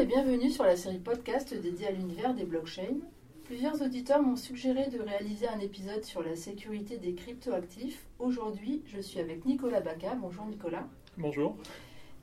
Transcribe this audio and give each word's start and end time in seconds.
et 0.00 0.06
bienvenue 0.06 0.48
sur 0.48 0.64
la 0.64 0.76
série 0.76 0.98
podcast 0.98 1.52
dédiée 1.52 1.88
à 1.88 1.90
l'univers 1.90 2.32
des 2.32 2.44
blockchains. 2.44 3.00
Plusieurs 3.44 3.82
auditeurs 3.82 4.22
m'ont 4.22 4.36
suggéré 4.36 4.88
de 4.88 4.98
réaliser 4.98 5.46
un 5.46 5.58
épisode 5.58 6.04
sur 6.04 6.22
la 6.22 6.36
sécurité 6.36 6.96
des 6.96 7.12
cryptoactifs. 7.12 8.06
Aujourd'hui, 8.18 8.82
je 8.86 8.98
suis 8.98 9.20
avec 9.20 9.44
Nicolas 9.44 9.82
Baca. 9.82 10.14
Bonjour 10.14 10.46
Nicolas. 10.46 10.88
Bonjour. 11.18 11.54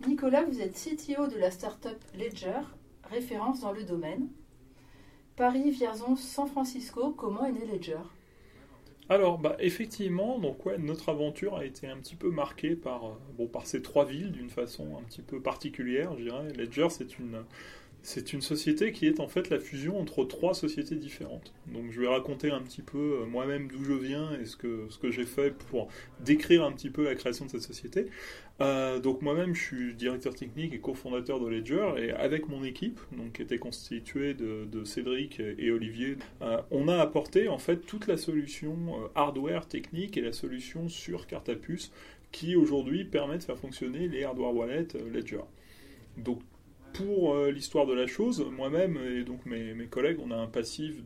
Nicolas, 0.07 0.43
vous 0.45 0.59
êtes 0.59 0.73
CTO 0.73 1.27
de 1.27 1.37
la 1.37 1.51
startup 1.51 2.03
Ledger, 2.17 2.61
référence 3.11 3.59
dans 3.59 3.73
le 3.73 3.83
domaine. 3.83 4.27
Paris, 5.35 5.69
Vierzon, 5.69 6.15
San 6.15 6.47
Francisco, 6.47 7.11
comment 7.11 7.45
est 7.45 7.51
né 7.51 7.67
Ledger? 7.71 7.99
Alors, 9.09 9.37
bah, 9.37 9.55
effectivement, 9.59 10.37
donc 10.37 10.65
ouais, 10.65 10.77
notre 10.77 11.09
aventure 11.09 11.55
a 11.55 11.63
été 11.63 11.87
un 11.87 11.97
petit 11.97 12.15
peu 12.15 12.29
marquée 12.29 12.75
par, 12.75 13.05
euh, 13.05 13.13
bon, 13.37 13.47
par 13.47 13.65
ces 13.65 13.81
trois 13.81 14.03
villes 14.03 14.33
d'une 14.33 14.49
façon 14.49 14.97
un 14.99 15.03
petit 15.03 15.21
peu 15.21 15.41
particulière, 15.41 16.13
je 16.17 16.23
dirais. 16.23 16.49
Ledger, 16.53 16.87
c'est 16.89 17.17
une, 17.17 17.45
c'est 18.07 18.31
une 18.31 18.41
société 18.41 18.93
qui 18.93 19.05
est 19.05 19.19
en 19.19 19.27
fait 19.27 19.49
la 19.49 19.59
fusion 19.59 19.99
entre 19.99 20.23
trois 20.23 20.53
sociétés 20.53 20.95
différentes. 20.95 21.51
Donc 21.67 21.91
je 21.91 21.99
vais 21.99 22.07
raconter 22.07 22.51
un 22.51 22.61
petit 22.61 22.81
peu 22.81 23.19
euh, 23.19 23.25
moi-même 23.25 23.67
d'où 23.67 23.83
je 23.83 23.91
viens 23.91 24.31
et 24.39 24.45
ce 24.45 24.55
que, 24.55 24.85
ce 24.89 24.97
que 24.97 25.11
j'ai 25.11 25.25
fait 25.25 25.51
pour 25.51 25.89
décrire 26.21 26.63
un 26.63 26.71
petit 26.71 26.89
peu 26.89 27.03
la 27.03 27.15
création 27.15 27.43
de 27.43 27.51
cette 27.51 27.63
société. 27.63 28.05
Euh, 28.61 28.99
donc 28.99 29.21
moi-même 29.21 29.53
je 29.53 29.61
suis 29.61 29.93
directeur 29.93 30.33
technique 30.33 30.73
et 30.73 30.79
cofondateur 30.79 31.41
de 31.41 31.49
Ledger 31.49 31.95
et 31.97 32.11
avec 32.11 32.47
mon 32.47 32.63
équipe, 32.63 33.01
donc 33.11 33.33
qui 33.33 33.41
était 33.41 33.57
constituée 33.57 34.33
de, 34.33 34.83
Cédric 34.85 35.41
et 35.41 35.69
Olivier, 35.69 36.15
euh, 36.41 36.61
on 36.71 36.87
a 36.87 36.95
apporté 36.95 37.49
en 37.49 37.57
fait 37.57 37.85
toute 37.85 38.07
la 38.07 38.15
solution 38.15 39.01
hardware 39.15 39.67
technique 39.67 40.15
et 40.15 40.21
la 40.21 40.31
solution 40.31 40.87
sur 40.87 41.27
carte 41.27 41.49
à 41.49 41.55
puce 41.55 41.91
qui 42.31 42.55
aujourd'hui 42.55 43.03
permet 43.03 43.37
de 43.37 43.43
faire 43.43 43.57
fonctionner 43.57 44.07
les 44.07 44.23
hardware 44.23 44.55
wallets 44.55 44.87
Ledger. 45.11 45.41
Donc 46.15 46.39
pour 46.97 47.35
euh, 47.35 47.51
l'histoire 47.51 47.85
de 47.85 47.93
la 47.93 48.07
chose, 48.07 48.43
moi-même 48.51 48.97
et 48.97 49.23
donc 49.23 49.45
mes, 49.45 49.85
collègues, 49.85 50.17
on 50.23 50.31
a 50.31 50.35
un 50.35 50.47
passif 50.47 51.03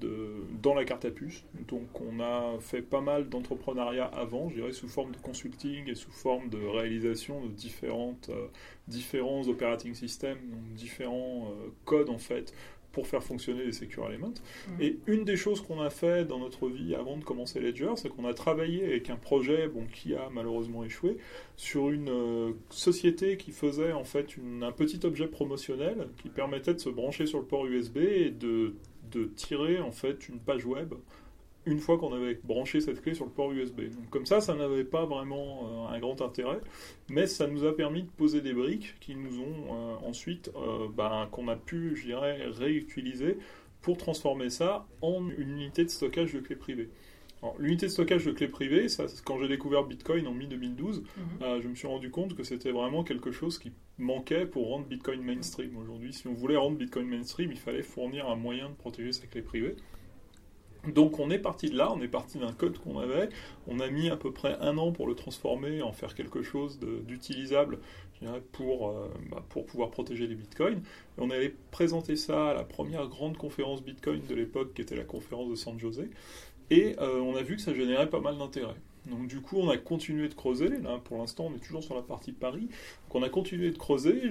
dans 0.61 0.73
la 0.73 0.85
carte 0.85 1.05
à 1.05 1.11
puce. 1.11 1.43
Donc 1.67 1.99
on 1.99 2.19
a 2.21 2.57
fait 2.59 2.81
pas 2.81 3.01
mal 3.01 3.27
d'entrepreneuriat 3.27 4.05
avant, 4.05 4.49
je 4.49 4.55
dirais 4.55 4.71
sous 4.71 4.87
forme 4.87 5.11
de 5.11 5.17
consulting 5.17 5.89
et 5.89 5.95
sous 5.95 6.11
forme 6.11 6.49
de 6.49 6.57
réalisation 6.57 7.45
de 7.45 7.51
différentes, 7.51 8.29
euh, 8.29 8.47
différents 8.87 9.47
operating 9.47 9.93
systems, 9.93 10.39
donc 10.49 10.73
différents 10.75 11.51
euh, 11.51 11.69
codes 11.83 12.09
en 12.09 12.17
fait 12.17 12.53
pour 12.91 13.07
faire 13.07 13.23
fonctionner 13.23 13.63
les 13.63 13.71
Secure 13.71 14.07
Elements. 14.07 14.33
Mm. 14.67 14.81
Et 14.81 14.97
une 15.07 15.23
des 15.23 15.37
choses 15.37 15.61
qu'on 15.61 15.81
a 15.81 15.89
fait 15.89 16.25
dans 16.25 16.39
notre 16.39 16.67
vie 16.67 16.95
avant 16.95 17.17
de 17.17 17.23
commencer 17.23 17.59
Ledger, 17.59 17.91
c'est 17.95 18.09
qu'on 18.09 18.25
a 18.25 18.33
travaillé 18.33 18.85
avec 18.85 19.09
un 19.09 19.15
projet 19.15 19.67
bon, 19.67 19.85
qui 19.91 20.15
a 20.15 20.29
malheureusement 20.31 20.83
échoué 20.83 21.17
sur 21.55 21.89
une 21.89 22.09
euh, 22.09 22.51
société 22.69 23.37
qui 23.37 23.51
faisait 23.51 23.93
en 23.93 24.03
fait 24.03 24.35
un 24.61 24.71
petit 24.71 24.99
objet 25.05 25.27
promotionnel 25.27 26.07
qui 26.21 26.29
permettait 26.29 26.73
de 26.73 26.79
se 26.79 26.89
brancher 26.89 27.25
sur 27.25 27.39
le 27.39 27.45
port 27.45 27.65
USB 27.65 27.97
et 27.97 28.29
de, 28.29 28.75
de 29.11 29.25
tirer 29.25 29.79
en 29.79 29.91
fait 29.91 30.27
une 30.29 30.39
page 30.39 30.65
web 30.65 30.93
une 31.65 31.79
fois 31.79 31.97
qu'on 31.97 32.13
avait 32.13 32.39
branché 32.43 32.81
cette 32.81 33.01
clé 33.01 33.13
sur 33.13 33.25
le 33.25 33.31
port 33.31 33.51
USB. 33.51 33.81
Donc 33.81 34.09
comme 34.09 34.25
ça, 34.25 34.41
ça 34.41 34.55
n'avait 34.55 34.83
pas 34.83 35.05
vraiment 35.05 35.87
euh, 35.89 35.95
un 35.95 35.99
grand 35.99 36.21
intérêt, 36.21 36.59
mais 37.09 37.27
ça 37.27 37.47
nous 37.47 37.65
a 37.65 37.75
permis 37.75 38.03
de 38.03 38.09
poser 38.09 38.41
des 38.41 38.53
briques 38.53 38.95
qui 38.99 39.15
nous 39.15 39.39
ont 39.39 39.73
euh, 39.73 40.07
ensuite, 40.07 40.51
euh, 40.55 40.87
ben, 40.95 41.27
qu'on 41.31 41.47
a 41.47 41.55
pu, 41.55 41.95
je 41.95 42.05
dirais, 42.05 42.39
réutiliser 42.47 43.37
pour 43.81 43.97
transformer 43.97 44.49
ça 44.49 44.87
en 45.01 45.27
une 45.29 45.51
unité 45.51 45.83
de 45.83 45.89
stockage 45.89 46.33
de 46.33 46.39
clés 46.39 46.55
privées. 46.55 46.89
L'unité 47.57 47.87
de 47.87 47.91
stockage 47.91 48.23
de 48.25 48.31
clés 48.31 48.47
privées, 48.47 48.87
ça, 48.87 49.05
quand 49.25 49.39
j'ai 49.39 49.47
découvert 49.47 49.83
Bitcoin 49.83 50.27
en 50.27 50.31
mi-2012, 50.31 51.01
mhm. 51.01 51.59
je 51.59 51.67
me 51.67 51.73
suis 51.73 51.87
rendu 51.87 52.11
compte 52.11 52.35
que 52.35 52.43
c'était 52.43 52.69
vraiment 52.69 53.03
quelque 53.03 53.31
chose 53.31 53.57
qui 53.57 53.71
manquait 53.97 54.45
pour 54.45 54.67
rendre 54.67 54.85
Bitcoin 54.85 55.23
mainstream. 55.23 55.75
Aujourd'hui, 55.75 56.13
si 56.13 56.27
on 56.27 56.33
voulait 56.33 56.55
rendre 56.55 56.77
Bitcoin 56.77 57.07
mainstream, 57.07 57.51
il 57.51 57.57
fallait 57.57 57.81
fournir 57.81 58.29
un 58.29 58.35
moyen 58.35 58.69
de 58.69 58.75
protéger 58.75 59.11
sa 59.11 59.25
clé 59.25 59.41
privée. 59.41 59.75
Donc 60.87 61.19
on 61.19 61.29
est 61.29 61.37
parti 61.37 61.69
de 61.69 61.77
là, 61.77 61.91
on 61.93 62.01
est 62.01 62.07
parti 62.07 62.39
d'un 62.39 62.53
code 62.53 62.79
qu'on 62.79 62.97
avait, 62.97 63.29
on 63.67 63.79
a 63.79 63.89
mis 63.89 64.09
à 64.09 64.17
peu 64.17 64.31
près 64.31 64.57
un 64.61 64.77
an 64.79 64.91
pour 64.91 65.07
le 65.07 65.13
transformer, 65.13 65.81
en 65.83 65.91
faire 65.91 66.15
quelque 66.15 66.41
chose 66.41 66.79
d'utilisable 66.79 67.77
pour, 68.51 68.89
euh, 68.89 69.07
bah, 69.29 69.43
pour 69.49 69.65
pouvoir 69.65 69.91
protéger 69.91 70.27
les 70.27 70.35
bitcoins. 70.35 70.79
Et 70.79 71.21
on 71.21 71.29
allait 71.29 71.53
présenter 71.71 72.15
ça 72.15 72.49
à 72.49 72.53
la 72.53 72.63
première 72.63 73.07
grande 73.07 73.37
conférence 73.37 73.83
bitcoin 73.83 74.21
de 74.27 74.35
l'époque, 74.35 74.73
qui 74.73 74.81
était 74.81 74.95
la 74.95 75.03
conférence 75.03 75.49
de 75.49 75.55
San 75.55 75.79
José, 75.79 76.09
et 76.69 76.95
euh, 76.99 77.19
on 77.19 77.35
a 77.35 77.41
vu 77.41 77.57
que 77.57 77.61
ça 77.61 77.73
générait 77.73 78.09
pas 78.09 78.21
mal 78.21 78.37
d'intérêt. 78.37 78.75
Donc 79.07 79.27
du 79.27 79.41
coup, 79.41 79.57
on 79.57 79.69
a 79.69 79.77
continué 79.77 80.27
de 80.27 80.33
creuser. 80.33 80.69
Là, 80.69 80.99
pour 81.03 81.17
l'instant, 81.17 81.47
on 81.51 81.55
est 81.55 81.59
toujours 81.59 81.83
sur 81.83 81.95
la 81.95 82.01
partie 82.01 82.31
Paris. 82.31 82.67
Donc 83.07 83.15
on 83.15 83.23
a 83.23 83.29
continué 83.29 83.71
de 83.71 83.77
creuser. 83.77 84.29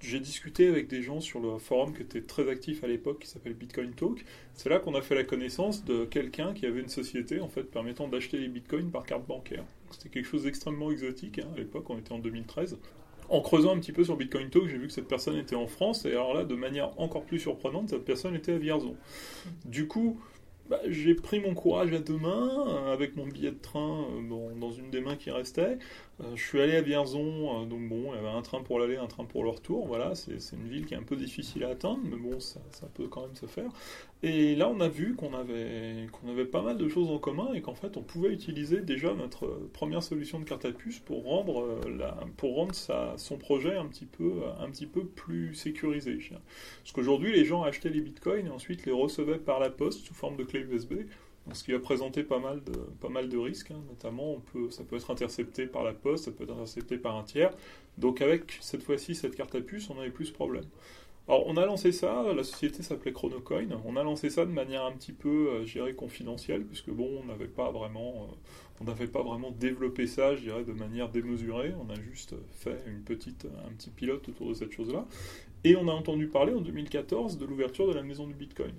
J'ai 0.00 0.20
discuté 0.20 0.68
avec 0.68 0.88
des 0.88 1.02
gens 1.02 1.20
sur 1.20 1.40
le 1.40 1.58
forum 1.58 1.94
qui 1.94 2.02
était 2.02 2.22
très 2.22 2.48
actif 2.48 2.84
à 2.84 2.86
l'époque, 2.86 3.20
qui 3.20 3.28
s'appelle 3.28 3.54
Bitcoin 3.54 3.92
Talk. 3.92 4.24
C'est 4.54 4.68
là 4.68 4.78
qu'on 4.78 4.94
a 4.94 5.02
fait 5.02 5.14
la 5.14 5.24
connaissance 5.24 5.84
de 5.84 6.04
quelqu'un 6.04 6.54
qui 6.54 6.66
avait 6.66 6.80
une 6.80 6.88
société 6.88 7.40
en 7.40 7.48
fait 7.48 7.64
permettant 7.64 8.08
d'acheter 8.08 8.38
les 8.38 8.48
bitcoins 8.48 8.90
par 8.90 9.04
carte 9.04 9.26
bancaire. 9.26 9.64
C'était 9.90 10.08
quelque 10.08 10.26
chose 10.26 10.44
d'extrêmement 10.44 10.90
exotique 10.90 11.40
hein, 11.40 11.48
à 11.54 11.58
l'époque. 11.58 11.90
On 11.90 11.98
était 11.98 12.12
en 12.12 12.18
2013 12.18 12.78
en 13.28 13.40
creusant 13.40 13.74
un 13.74 13.78
petit 13.80 13.92
peu 13.92 14.04
sur 14.04 14.16
Bitcoin 14.16 14.50
Talk, 14.50 14.68
j'ai 14.68 14.78
vu 14.78 14.86
que 14.86 14.92
cette 14.92 15.08
personne 15.08 15.36
était 15.36 15.56
en 15.56 15.66
France, 15.66 16.04
et 16.04 16.12
alors 16.12 16.34
là, 16.34 16.44
de 16.44 16.54
manière 16.54 16.98
encore 17.00 17.24
plus 17.24 17.40
surprenante, 17.40 17.88
cette 17.90 18.04
personne 18.04 18.34
était 18.34 18.52
à 18.52 18.58
Vierzon. 18.58 18.96
Du 19.64 19.88
coup, 19.88 20.20
bah, 20.68 20.80
j'ai 20.88 21.14
pris 21.14 21.40
mon 21.40 21.54
courage 21.54 21.92
à 21.92 21.98
deux 21.98 22.16
mains, 22.16 22.90
avec 22.92 23.16
mon 23.16 23.26
billet 23.26 23.52
de 23.52 23.58
train 23.58 24.06
dans 24.28 24.72
une 24.72 24.90
des 24.90 25.00
mains 25.00 25.16
qui 25.16 25.30
restait. 25.30 25.78
Euh, 26.22 26.34
je 26.34 26.42
suis 26.42 26.60
allé 26.60 26.76
à 26.76 26.80
Vierzon, 26.80 27.66
donc 27.66 27.88
bon, 27.88 28.12
il 28.12 28.16
y 28.16 28.18
avait 28.18 28.28
un 28.28 28.40
train 28.40 28.62
pour 28.62 28.78
l'aller, 28.78 28.96
un 28.96 29.06
train 29.06 29.24
pour 29.24 29.44
le 29.44 29.50
retour. 29.50 29.86
Voilà, 29.86 30.14
c'est 30.14 30.38
une 30.52 30.68
ville 30.68 30.86
qui 30.86 30.94
est 30.94 30.96
un 30.96 31.02
peu 31.02 31.16
difficile 31.16 31.64
à 31.64 31.68
atteindre, 31.68 32.00
mais 32.04 32.16
bon, 32.16 32.40
ça, 32.40 32.60
peut 32.94 33.06
quand 33.06 33.22
même 33.22 33.34
se 33.34 33.46
faire. 33.46 33.70
Et 34.22 34.56
là, 34.56 34.68
on 34.68 34.80
a 34.80 34.88
vu 34.88 35.14
qu'on 35.14 35.34
avait, 35.34 36.06
qu'on 36.10 36.30
avait 36.30 36.46
pas 36.46 36.62
mal 36.62 36.78
de 36.78 36.88
choses 36.88 37.10
en 37.10 37.18
commun 37.18 37.52
et 37.52 37.60
qu'en 37.60 37.74
fait, 37.74 37.98
on 37.98 38.02
pouvait 38.02 38.32
utiliser 38.32 38.80
déjà 38.80 39.12
notre 39.12 39.46
première 39.74 40.02
solution 40.02 40.40
de 40.40 40.44
carte 40.44 40.64
à 40.64 40.72
puce 40.72 41.00
pour 41.00 41.24
rendre, 41.24 41.80
la, 41.86 42.16
pour 42.38 42.56
rendre 42.56 42.74
sa, 42.74 43.12
son 43.18 43.36
projet 43.36 43.76
un 43.76 43.86
petit, 43.86 44.06
peu, 44.06 44.42
un 44.58 44.70
petit 44.70 44.86
peu 44.86 45.04
plus 45.04 45.54
sécurisé. 45.54 46.18
Parce 46.82 46.92
qu'aujourd'hui, 46.92 47.32
les 47.32 47.44
gens 47.44 47.62
achetaient 47.62 47.90
les 47.90 48.00
bitcoins 48.00 48.46
et 48.46 48.50
ensuite 48.50 48.86
les 48.86 48.92
recevaient 48.92 49.38
par 49.38 49.60
la 49.60 49.68
poste 49.68 50.06
sous 50.06 50.14
forme 50.14 50.36
de 50.36 50.44
clé 50.44 50.60
USB 50.60 50.94
ce 51.52 51.64
qui 51.64 51.72
va 51.72 51.78
présenter 51.78 52.22
pas 52.22 52.38
mal 52.38 52.60
de, 53.28 53.36
risques, 53.36 53.70
hein. 53.70 53.82
notamment 53.88 54.32
on 54.32 54.40
peut, 54.40 54.70
ça 54.70 54.84
peut 54.84 54.96
être 54.96 55.10
intercepté 55.10 55.66
par 55.66 55.84
la 55.84 55.92
poste, 55.92 56.24
ça 56.24 56.32
peut 56.32 56.44
être 56.44 56.52
intercepté 56.52 56.98
par 56.98 57.16
un 57.16 57.22
tiers. 57.22 57.52
Donc 57.98 58.20
avec 58.20 58.58
cette 58.60 58.82
fois-ci 58.82 59.14
cette 59.14 59.36
carte 59.36 59.54
à 59.54 59.60
puce, 59.60 59.88
on 59.90 59.94
n'avait 59.94 60.10
plus 60.10 60.30
problème. 60.30 60.64
Alors 61.28 61.46
on 61.46 61.56
a 61.56 61.66
lancé 61.66 61.90
ça, 61.90 62.22
la 62.34 62.44
société 62.44 62.82
s'appelait 62.82 63.12
Chronocoin, 63.12 63.80
on 63.84 63.96
a 63.96 64.02
lancé 64.04 64.30
ça 64.30 64.44
de 64.44 64.52
manière 64.52 64.84
un 64.84 64.92
petit 64.92 65.12
peu, 65.12 65.48
euh, 65.48 65.66
je 65.66 65.72
dirais, 65.72 65.94
confidentielle, 65.94 66.64
puisque 66.64 66.90
bon, 66.90 67.20
on 67.20 67.26
n'avait 67.26 67.48
pas 67.48 67.72
vraiment, 67.72 68.28
euh, 68.30 68.34
on 68.80 68.84
n'avait 68.84 69.08
pas 69.08 69.22
vraiment 69.22 69.50
développé 69.50 70.06
ça, 70.06 70.36
je 70.36 70.42
dirais, 70.42 70.62
de 70.62 70.72
manière 70.72 71.08
démesurée, 71.08 71.74
on 71.84 71.90
a 71.90 71.96
juste 72.00 72.36
fait 72.52 72.80
une 72.86 73.02
petite, 73.02 73.48
un 73.66 73.72
petit 73.72 73.90
pilote 73.90 74.28
autour 74.28 74.50
de 74.50 74.54
cette 74.54 74.70
chose-là, 74.70 75.04
et 75.64 75.74
on 75.74 75.88
a 75.88 75.92
entendu 75.92 76.28
parler 76.28 76.52
en 76.52 76.60
2014 76.60 77.38
de 77.38 77.44
l'ouverture 77.44 77.88
de 77.88 77.94
la 77.94 78.04
maison 78.04 78.28
du 78.28 78.34
Bitcoin. 78.34 78.74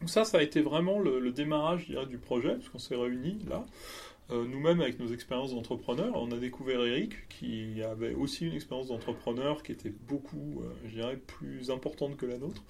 Donc 0.00 0.10
ça, 0.10 0.24
ça 0.24 0.38
a 0.38 0.42
été 0.42 0.60
vraiment 0.60 0.98
le, 0.98 1.30
démarrage 1.32 1.88
du 2.08 2.18
projet, 2.18 2.54
parce 2.54 2.68
qu'on 2.68 2.78
s'est 2.78 2.96
réunis 2.96 3.38
là. 3.48 3.64
Euh, 4.32 4.44
nous-mêmes, 4.44 4.80
avec 4.80 4.98
nos 4.98 5.08
expériences 5.12 5.54
d'entrepreneurs, 5.54 6.16
on 6.16 6.32
a 6.32 6.36
découvert 6.36 6.84
Eric, 6.84 7.28
qui 7.28 7.80
avait 7.82 8.14
aussi 8.14 8.46
une 8.46 8.54
expérience 8.54 8.88
d'entrepreneur 8.88 9.62
qui 9.62 9.70
était 9.70 9.92
beaucoup, 10.08 10.62
euh, 10.62 10.68
je 10.86 10.94
dirais, 10.94 11.16
plus 11.16 11.70
importante 11.70 12.16
que 12.16 12.26
la 12.26 12.38
nôtre. 12.38 12.64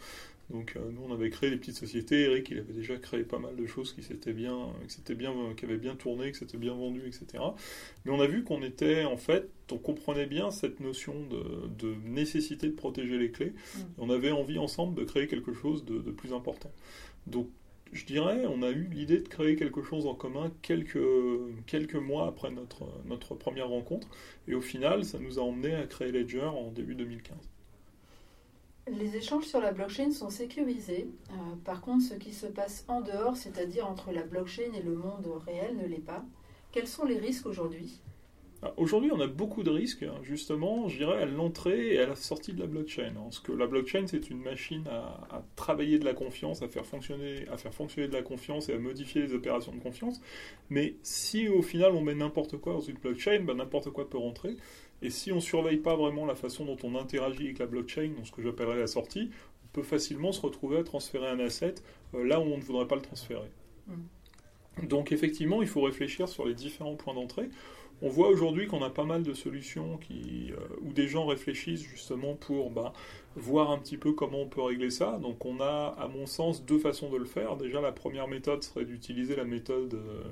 Donc 0.51 0.75
euh, 0.77 0.81
nous, 0.93 1.01
on 1.09 1.13
avait 1.13 1.31
créé 1.31 1.51
des 1.51 1.57
petites 1.57 1.77
sociétés. 1.77 2.25
Eric, 2.25 2.51
il 2.51 2.59
avait 2.59 2.75
déjà 2.75 2.97
créé 2.97 3.25
pas 3.25 3.39
mal 3.39 3.57
de 3.57 3.67
choses 3.67 3.95
qui 3.95 4.03
s'étaient 4.03 4.35
bien, 4.35 4.69
qui 4.87 5.15
bien, 5.15 5.33
qui 5.57 5.65
avaient 5.65 5.79
bien 5.79 5.97
tourné, 5.97 6.31
qui 6.31 6.39
s'étaient 6.39 6.59
bien 6.59 6.75
vendues, 6.75 7.07
etc. 7.07 7.43
Mais 8.05 8.13
on 8.13 8.21
a 8.21 8.27
vu 8.27 8.45
qu'on 8.45 8.63
était, 8.63 9.05
en 9.05 9.17
fait, 9.17 9.49
on 9.73 9.79
comprenait 9.79 10.27
bien 10.27 10.51
cette 10.51 10.79
notion 10.79 11.15
de, 11.79 11.95
nécessité 12.05 12.69
de 12.69 12.75
protéger 12.75 13.19
les 13.19 13.31
clés. 13.31 13.55
Mm. 13.75 13.81
On 13.99 14.11
avait 14.11 14.31
envie 14.31 14.59
ensemble 14.59 14.95
de 14.95 15.05
créer 15.05 15.27
quelque 15.27 15.55
chose 15.55 15.85
de, 15.85 15.99
de 15.99 16.11
plus 16.11 16.33
important. 16.33 16.71
Donc 17.27 17.49
je 17.93 18.05
dirais, 18.05 18.45
on 18.47 18.63
a 18.63 18.71
eu 18.71 18.89
l'idée 18.93 19.19
de 19.19 19.29
créer 19.29 19.57
quelque 19.57 19.83
chose 19.83 20.07
en 20.07 20.15
commun 20.15 20.51
quelques, 20.63 20.97
mois 21.95 22.29
après 22.29 22.51
notre, 22.51 23.35
première 23.35 23.69
rencontre. 23.69 24.09
Et 24.49 24.55
au 24.55 24.61
final, 24.61 25.05
ça 25.05 25.19
nous 25.19 25.39
a 25.39 25.43
emmené 25.43 25.75
à 25.75 25.87
créer 25.87 26.13
Ledger 26.13 26.45
en 26.45 26.71
début 26.71 26.95
2015. 26.95 27.37
Les 28.89 29.17
échanges 29.17 29.45
sur 29.45 29.61
la 29.61 29.73
blockchain 29.73 30.13
sont 30.13 30.31
sécurisés. 30.31 31.09
Euh, 31.31 31.35
par 31.65 31.81
contre, 31.81 32.05
ce 32.05 32.15
qui 32.15 32.33
se 32.33 32.47
passe 32.47 32.85
en 32.87 33.01
dehors, 33.01 33.37
c'est-à-dire 33.37 33.87
entre 33.89 34.13
la 34.13 34.23
blockchain 34.23 34.73
et 34.75 34.83
le 34.83 34.95
monde 34.95 35.27
réel, 35.45 35.77
ne 35.77 35.87
l'est 35.87 35.97
pas. 35.97 36.25
Quels 36.71 36.87
sont 36.87 37.05
les 37.05 37.19
risques 37.19 37.47
aujourd'hui? 37.47 38.01
Aujourd'hui, 38.79 39.11
on 39.13 39.21
a 39.21 39.27
beaucoup 39.27 39.63
de 39.63 39.71
risques, 39.71 40.03
hein, 40.03 40.15
justement, 40.23 40.89
je 40.89 40.97
dirais, 40.97 41.23
à 41.23 41.27
l'entrée 41.27 41.95
et 41.95 41.99
à 41.99 42.07
la 42.07 42.17
sortie 42.17 42.55
de 42.55 42.61
la 42.61 42.67
blockchain. 42.67 43.13
Hein. 43.17 43.25
Parce 43.25 43.41
que 43.41 43.53
la 43.53 43.67
blockchain, 43.67 44.07
c'est 44.07 44.31
une 44.31 44.41
machine 44.41 44.85
à, 44.89 45.43
travailler 45.57 45.99
de 45.99 46.05
la 46.05 46.15
confiance, 46.15 46.63
à 46.63 46.69
faire, 46.69 46.87
fonctionner, 46.87 47.47
à 47.49 47.59
faire 47.59 47.75
fonctionner 47.75 48.09
de 48.09 48.15
la 48.15 48.23
confiance 48.23 48.69
et 48.69 48.73
à 48.73 48.79
modifier 48.79 49.23
les 49.23 49.35
opérations 49.35 49.73
de 49.73 49.81
confiance. 49.81 50.23
Mais 50.71 50.97
si 51.03 51.49
au 51.49 51.61
final 51.61 51.93
on 51.93 52.01
met 52.01 52.15
n'importe 52.15 52.57
quoi 52.57 52.73
dans 52.73 52.81
une 52.81 52.97
blockchain, 52.97 53.41
ben, 53.41 53.59
n'importe 53.59 53.91
quoi 53.91 54.09
peut 54.09 54.19
rentrer. 54.19 54.57
Et 55.03 55.11
si 55.11 55.33
on 55.33 55.37
ne 55.37 55.41
surveille 55.41 55.77
pas 55.77 55.95
vraiment 55.95 56.25
la 56.25 56.35
façon 56.35 56.65
dont 56.65 56.79
on 56.83 56.95
interagit 56.97 57.45
avec 57.45 57.59
la 57.59 57.67
blockchain, 57.67 58.13
dans 58.17 58.25
ce 58.25 58.33
que 58.33 58.43
j'appellerais 58.43 58.79
la 58.79 58.87
sortie, 58.87 59.31
on 59.65 59.69
peut 59.75 59.83
facilement 59.83 60.33
se 60.33 60.41
retrouver 60.41 60.79
à 60.79 60.83
transférer 60.83 61.29
un 61.29 61.41
asset 61.41 61.75
euh, 62.15 62.25
là 62.25 62.41
où 62.41 62.45
on 62.45 62.57
ne 62.57 62.63
voudrait 62.63 62.89
pas 62.89 62.97
le 62.97 63.03
transférer. 63.03 63.51
Mm. 63.87 64.87
Donc 64.87 65.13
effectivement, 65.13 65.63
il 65.63 65.69
faut 65.69 65.83
réfléchir 65.83 66.29
sur 66.29 66.47
les 66.47 66.55
différents 66.55 66.97
points 66.97 67.15
d'entrée. 67.15 67.49
On 68.03 68.11
voit 68.11 68.29
aujourd'hui 68.29 68.67
qu'on 68.67 68.83
a 68.83 68.91
pas 68.91 69.05
mal 69.05 69.23
de 69.23 69.33
solutions 69.33 69.97
qui, 69.97 70.53
euh, 70.53 70.77
où 70.83 70.93
des 70.93 71.09
gens 71.09 71.25
réfléchissent 71.25 71.83
justement 71.83 72.35
pour 72.35 72.71
bah, 72.71 72.93
voir 73.37 73.71
un 73.71 73.79
petit 73.79 73.97
peu 73.97 74.13
comment 74.13 74.43
on 74.43 74.49
peut 74.49 74.61
régler 74.61 74.91
ça. 74.91 75.19
Donc 75.23 75.47
on 75.47 75.61
a, 75.61 75.95
à 75.99 76.07
mon 76.07 76.27
sens, 76.27 76.65
deux 76.65 76.79
façons 76.79 77.09
de 77.09 77.17
le 77.17 77.25
faire. 77.25 77.57
Déjà, 77.57 77.81
la 77.81 77.93
première 77.93 78.29
méthode 78.29 78.63
serait 78.63 78.85
d'utiliser 78.85 79.35
la 79.35 79.45
méthode, 79.45 79.95
euh, 79.95 80.23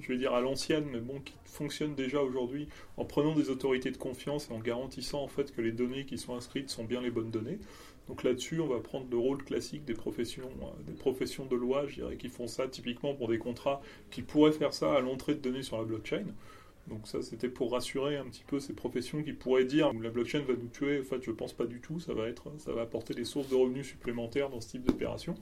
je 0.00 0.08
vais 0.08 0.18
dire 0.18 0.34
à 0.34 0.42
l'ancienne, 0.42 0.84
mais 0.92 1.00
bon, 1.00 1.18
qui 1.20 1.32
fonctionne 1.46 1.94
déjà 1.94 2.20
aujourd'hui, 2.20 2.68
en 2.98 3.06
prenant 3.06 3.34
des 3.34 3.48
autorités 3.48 3.90
de 3.90 3.96
confiance 3.96 4.50
et 4.50 4.54
en 4.54 4.58
garantissant 4.58 5.22
en 5.22 5.28
fait 5.28 5.54
que 5.54 5.62
les 5.62 5.72
données 5.72 6.04
qui 6.04 6.18
sont 6.18 6.34
inscrites 6.34 6.68
sont 6.68 6.84
bien 6.84 7.00
les 7.00 7.10
bonnes 7.10 7.30
données. 7.30 7.58
Donc 8.08 8.22
là-dessus, 8.22 8.60
on 8.60 8.66
va 8.66 8.80
prendre 8.80 9.06
le 9.10 9.16
rôle 9.16 9.42
classique 9.42 9.86
des 9.86 9.94
professions, 9.94 10.50
euh, 10.60 10.82
des 10.86 10.92
professions 10.92 11.46
de 11.46 11.56
loi, 11.56 11.86
je 11.86 11.94
dirais, 11.94 12.16
qui 12.16 12.28
font 12.28 12.48
ça 12.48 12.68
typiquement 12.68 13.14
pour 13.14 13.28
des 13.28 13.38
contrats 13.38 13.80
qui 14.10 14.20
pourraient 14.20 14.52
faire 14.52 14.74
ça 14.74 14.92
à 14.92 15.00
l'entrée 15.00 15.34
de 15.34 15.40
données 15.40 15.62
sur 15.62 15.78
la 15.78 15.84
blockchain. 15.84 16.26
Donc 16.88 17.08
ça, 17.08 17.22
c'était 17.22 17.48
pour 17.48 17.72
rassurer 17.72 18.16
un 18.16 18.26
petit 18.26 18.44
peu 18.46 18.60
ces 18.60 18.74
professions 18.74 19.22
qui 19.22 19.32
pourraient 19.32 19.64
dire 19.64 19.92
la 19.94 20.10
blockchain 20.10 20.40
va 20.40 20.52
nous 20.54 20.68
tuer. 20.68 21.00
En 21.00 21.04
fait, 21.04 21.22
je 21.22 21.30
pense 21.30 21.52
pas 21.52 21.66
du 21.66 21.80
tout. 21.80 21.98
Ça 21.98 22.12
va 22.12 22.28
être, 22.28 22.52
ça 22.58 22.72
va 22.72 22.82
apporter 22.82 23.14
des 23.14 23.24
sources 23.24 23.48
de 23.48 23.54
revenus 23.54 23.86
supplémentaires 23.86 24.50
dans 24.50 24.60
ce 24.60 24.68
type 24.68 24.84
d'opération. 24.84 25.34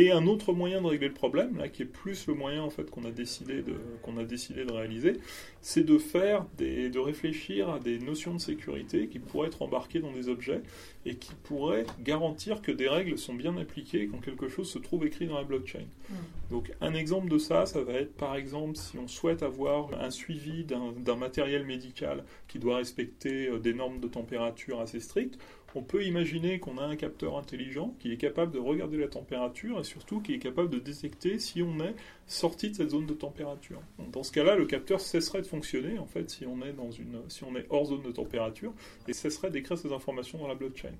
Et 0.00 0.12
un 0.12 0.28
autre 0.28 0.52
moyen 0.52 0.80
de 0.80 0.86
régler 0.86 1.08
le 1.08 1.14
problème, 1.14 1.58
là, 1.58 1.68
qui 1.68 1.82
est 1.82 1.84
plus 1.84 2.28
le 2.28 2.34
moyen 2.34 2.62
en 2.62 2.70
fait 2.70 2.88
qu'on 2.88 3.04
a 3.04 3.10
décidé 3.10 3.62
de 3.62 3.74
qu'on 4.02 4.16
a 4.16 4.22
décidé 4.22 4.64
de 4.64 4.72
réaliser, 4.72 5.14
c'est 5.60 5.82
de 5.82 5.98
faire 5.98 6.46
des, 6.56 6.88
de 6.88 7.00
réfléchir 7.00 7.68
à 7.68 7.80
des 7.80 7.98
notions 7.98 8.32
de 8.32 8.38
sécurité 8.38 9.08
qui 9.08 9.18
pourraient 9.18 9.48
être 9.48 9.60
embarquées 9.60 9.98
dans 9.98 10.12
des 10.12 10.28
objets 10.28 10.62
et 11.04 11.16
qui 11.16 11.32
pourraient 11.42 11.84
garantir 11.98 12.62
que 12.62 12.70
des 12.70 12.88
règles 12.88 13.18
sont 13.18 13.34
bien 13.34 13.56
appliquées 13.56 14.06
quand 14.06 14.18
quelque 14.18 14.48
chose 14.48 14.70
se 14.70 14.78
trouve 14.78 15.04
écrit 15.04 15.26
dans 15.26 15.36
la 15.36 15.42
blockchain. 15.42 15.86
Hmm. 16.08 16.14
Donc 16.52 16.70
un 16.80 16.94
exemple 16.94 17.28
de 17.28 17.38
ça, 17.38 17.66
ça 17.66 17.82
va 17.82 17.94
être 17.94 18.14
par 18.14 18.36
exemple 18.36 18.76
si 18.76 18.98
on 18.98 19.08
souhaite 19.08 19.42
avoir 19.42 20.00
un 20.00 20.10
suivi 20.10 20.64
d'un 20.64 21.16
matériel 21.16 21.66
médical 21.66 22.24
qui 22.46 22.60
doit 22.60 22.76
respecter 22.76 23.48
euh, 23.48 23.58
des 23.58 23.74
normes 23.74 23.98
de 23.98 24.06
température 24.06 24.80
assez 24.80 25.00
strictes, 25.00 25.40
on 25.74 25.82
peut 25.82 26.04
imaginer 26.04 26.58
qu'on 26.58 26.78
a 26.78 26.82
un 26.82 26.96
capteur 26.96 27.36
intelligent 27.36 27.94
qui 28.00 28.12
est 28.12 28.16
capable 28.16 28.52
de 28.52 28.58
regarder 28.58 28.96
la 28.96 29.08
température 29.08 29.78
et 29.78 29.84
surtout 29.84 30.20
qui 30.20 30.34
est 30.34 30.38
capable 30.38 30.70
de 30.70 30.78
détecter 30.78 31.38
si 31.38 31.62
on 31.62 31.78
est 31.80 31.94
sorti 32.26 32.70
de 32.70 32.76
cette 32.76 32.90
zone 32.90 33.06
de 33.06 33.14
température. 33.14 33.80
Dans 34.12 34.22
ce 34.22 34.32
cas-là, 34.32 34.56
le 34.56 34.66
capteur 34.66 35.00
cesserait 35.00 35.42
de 35.42 35.46
fonctionner 35.46 35.98
en 35.98 36.06
fait 36.06 36.30
si 36.30 36.46
on 36.46 36.62
est 36.62 36.72
dans 36.72 36.90
une, 36.90 37.20
si 37.28 37.44
on 37.44 37.54
est 37.54 37.66
hors 37.70 37.86
zone 37.86 38.02
de 38.02 38.10
température 38.10 38.72
et 39.06 39.12
cesserait 39.12 39.50
d'écrire 39.50 39.78
ces 39.78 39.92
informations 39.92 40.38
dans 40.38 40.48
la 40.48 40.54
blockchain. 40.54 40.94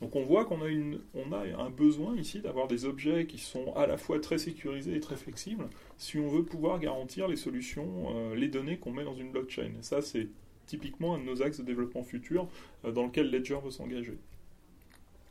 Donc 0.00 0.14
on 0.14 0.22
voit 0.22 0.44
qu'on 0.44 0.62
a, 0.62 0.68
une, 0.68 1.00
on 1.14 1.32
a 1.32 1.40
un 1.60 1.70
besoin 1.70 2.14
ici 2.16 2.40
d'avoir 2.40 2.68
des 2.68 2.84
objets 2.84 3.26
qui 3.26 3.38
sont 3.38 3.74
à 3.74 3.86
la 3.86 3.96
fois 3.96 4.20
très 4.20 4.38
sécurisés 4.38 4.94
et 4.94 5.00
très 5.00 5.16
flexibles 5.16 5.68
si 5.96 6.18
on 6.18 6.28
veut 6.28 6.44
pouvoir 6.44 6.78
garantir 6.78 7.26
les 7.26 7.36
solutions, 7.36 8.06
euh, 8.14 8.36
les 8.36 8.48
données 8.48 8.78
qu'on 8.78 8.92
met 8.92 9.04
dans 9.04 9.16
une 9.16 9.32
blockchain. 9.32 9.72
Et 9.78 9.82
ça, 9.82 10.00
c'est 10.00 10.28
typiquement 10.68 11.16
un 11.16 11.18
de 11.18 11.24
nos 11.24 11.42
axes 11.42 11.58
de 11.58 11.64
développement 11.64 12.04
futur 12.04 12.46
euh, 12.84 12.92
dans 12.92 13.04
lequel 13.06 13.30
Ledger 13.30 13.58
veut 13.64 13.72
s'engager. 13.72 14.18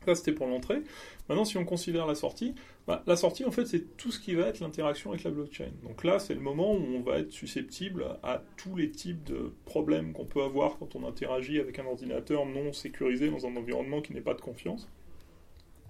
Ça, 0.04 0.14
c'était 0.14 0.32
pour 0.32 0.46
l'entrée. 0.46 0.82
Maintenant, 1.28 1.44
si 1.44 1.58
on 1.58 1.64
considère 1.64 2.06
la 2.06 2.14
sortie, 2.14 2.54
bah, 2.86 3.02
la 3.06 3.16
sortie, 3.16 3.44
en 3.44 3.50
fait, 3.50 3.66
c'est 3.66 3.96
tout 3.96 4.10
ce 4.10 4.20
qui 4.20 4.34
va 4.34 4.46
être 4.46 4.60
l'interaction 4.60 5.10
avec 5.10 5.24
la 5.24 5.30
blockchain. 5.30 5.70
Donc 5.82 6.04
là, 6.04 6.18
c'est 6.18 6.34
le 6.34 6.40
moment 6.40 6.72
où 6.72 6.82
on 6.96 7.00
va 7.00 7.18
être 7.18 7.32
susceptible 7.32 8.06
à 8.22 8.42
tous 8.56 8.76
les 8.76 8.90
types 8.90 9.22
de 9.24 9.52
problèmes 9.64 10.12
qu'on 10.12 10.24
peut 10.24 10.42
avoir 10.42 10.78
quand 10.78 10.96
on 10.96 11.06
interagit 11.06 11.58
avec 11.58 11.78
un 11.78 11.86
ordinateur 11.86 12.46
non 12.46 12.72
sécurisé 12.72 13.28
dans 13.28 13.46
un 13.46 13.56
environnement 13.56 14.00
qui 14.00 14.14
n'est 14.14 14.22
pas 14.22 14.34
de 14.34 14.40
confiance. 14.40 14.88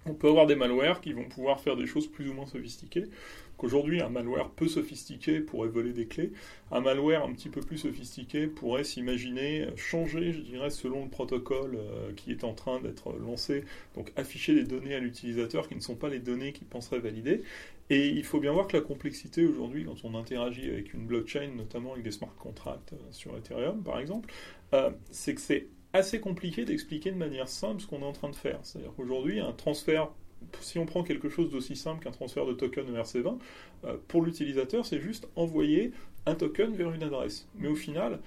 On 0.08 0.14
peut 0.14 0.28
avoir 0.28 0.46
des 0.46 0.56
malwares 0.56 1.00
qui 1.00 1.12
vont 1.12 1.28
pouvoir 1.28 1.60
faire 1.60 1.76
des 1.76 1.86
choses 1.86 2.06
plus 2.06 2.28
ou 2.28 2.34
moins 2.34 2.46
sophistiquées. 2.46 3.06
Qu'aujourd'hui 3.58 4.00
un 4.00 4.08
malware 4.08 4.50
peu 4.50 4.68
sophistiqué 4.68 5.40
pourrait 5.40 5.68
voler 5.68 5.92
des 5.92 6.06
clés, 6.06 6.32
un 6.70 6.80
malware 6.80 7.24
un 7.24 7.32
petit 7.32 7.48
peu 7.48 7.60
plus 7.60 7.78
sophistiqué 7.78 8.46
pourrait 8.46 8.84
s'imaginer 8.84 9.66
changer, 9.74 10.32
je 10.32 10.40
dirais, 10.40 10.70
selon 10.70 11.02
le 11.02 11.10
protocole 11.10 11.74
euh, 11.74 12.12
qui 12.14 12.30
est 12.30 12.44
en 12.44 12.54
train 12.54 12.80
d'être 12.80 13.12
lancé, 13.18 13.64
donc 13.96 14.12
afficher 14.14 14.54
des 14.54 14.62
données 14.62 14.94
à 14.94 15.00
l'utilisateur 15.00 15.68
qui 15.68 15.74
ne 15.74 15.80
sont 15.80 15.96
pas 15.96 16.08
les 16.08 16.20
données 16.20 16.52
qu'il 16.52 16.68
penserait 16.68 17.00
valider. 17.00 17.42
Et 17.90 18.08
il 18.08 18.24
faut 18.24 18.38
bien 18.38 18.52
voir 18.52 18.68
que 18.68 18.76
la 18.76 18.82
complexité 18.82 19.44
aujourd'hui, 19.44 19.86
quand 19.86 20.04
on 20.04 20.14
interagit 20.14 20.70
avec 20.70 20.94
une 20.94 21.06
blockchain, 21.06 21.48
notamment 21.56 21.92
avec 21.92 22.04
des 22.04 22.12
smart 22.12 22.34
contracts 22.38 22.92
euh, 22.92 22.96
sur 23.10 23.36
Ethereum 23.36 23.82
par 23.82 23.98
exemple, 23.98 24.32
euh, 24.72 24.90
c'est 25.10 25.34
que 25.34 25.40
c'est 25.40 25.66
assez 25.92 26.20
compliqué 26.20 26.64
d'expliquer 26.64 27.10
de 27.10 27.16
manière 27.16 27.48
simple 27.48 27.80
ce 27.80 27.86
qu'on 27.86 28.00
est 28.00 28.04
en 28.04 28.12
train 28.12 28.30
de 28.30 28.36
faire. 28.36 28.58
C'est-à-dire 28.62 28.92
qu'aujourd'hui, 28.96 29.40
un 29.40 29.52
transfert 29.52 30.10
si 30.60 30.78
on 30.78 30.86
prend 30.86 31.02
quelque 31.02 31.28
chose 31.28 31.50
d'aussi 31.50 31.76
simple 31.76 32.04
qu'un 32.04 32.10
transfert 32.10 32.46
de 32.46 32.52
token 32.52 32.84
ERC20, 32.94 33.38
euh, 33.84 33.96
pour 34.08 34.22
l'utilisateur, 34.22 34.86
c'est 34.86 35.00
juste 35.00 35.28
envoyer 35.36 35.92
un 36.26 36.34
token 36.34 36.74
vers 36.74 36.92
une 36.92 37.02
adresse. 37.02 37.48
Mais 37.56 37.68
au 37.68 37.74
final, 37.74 38.20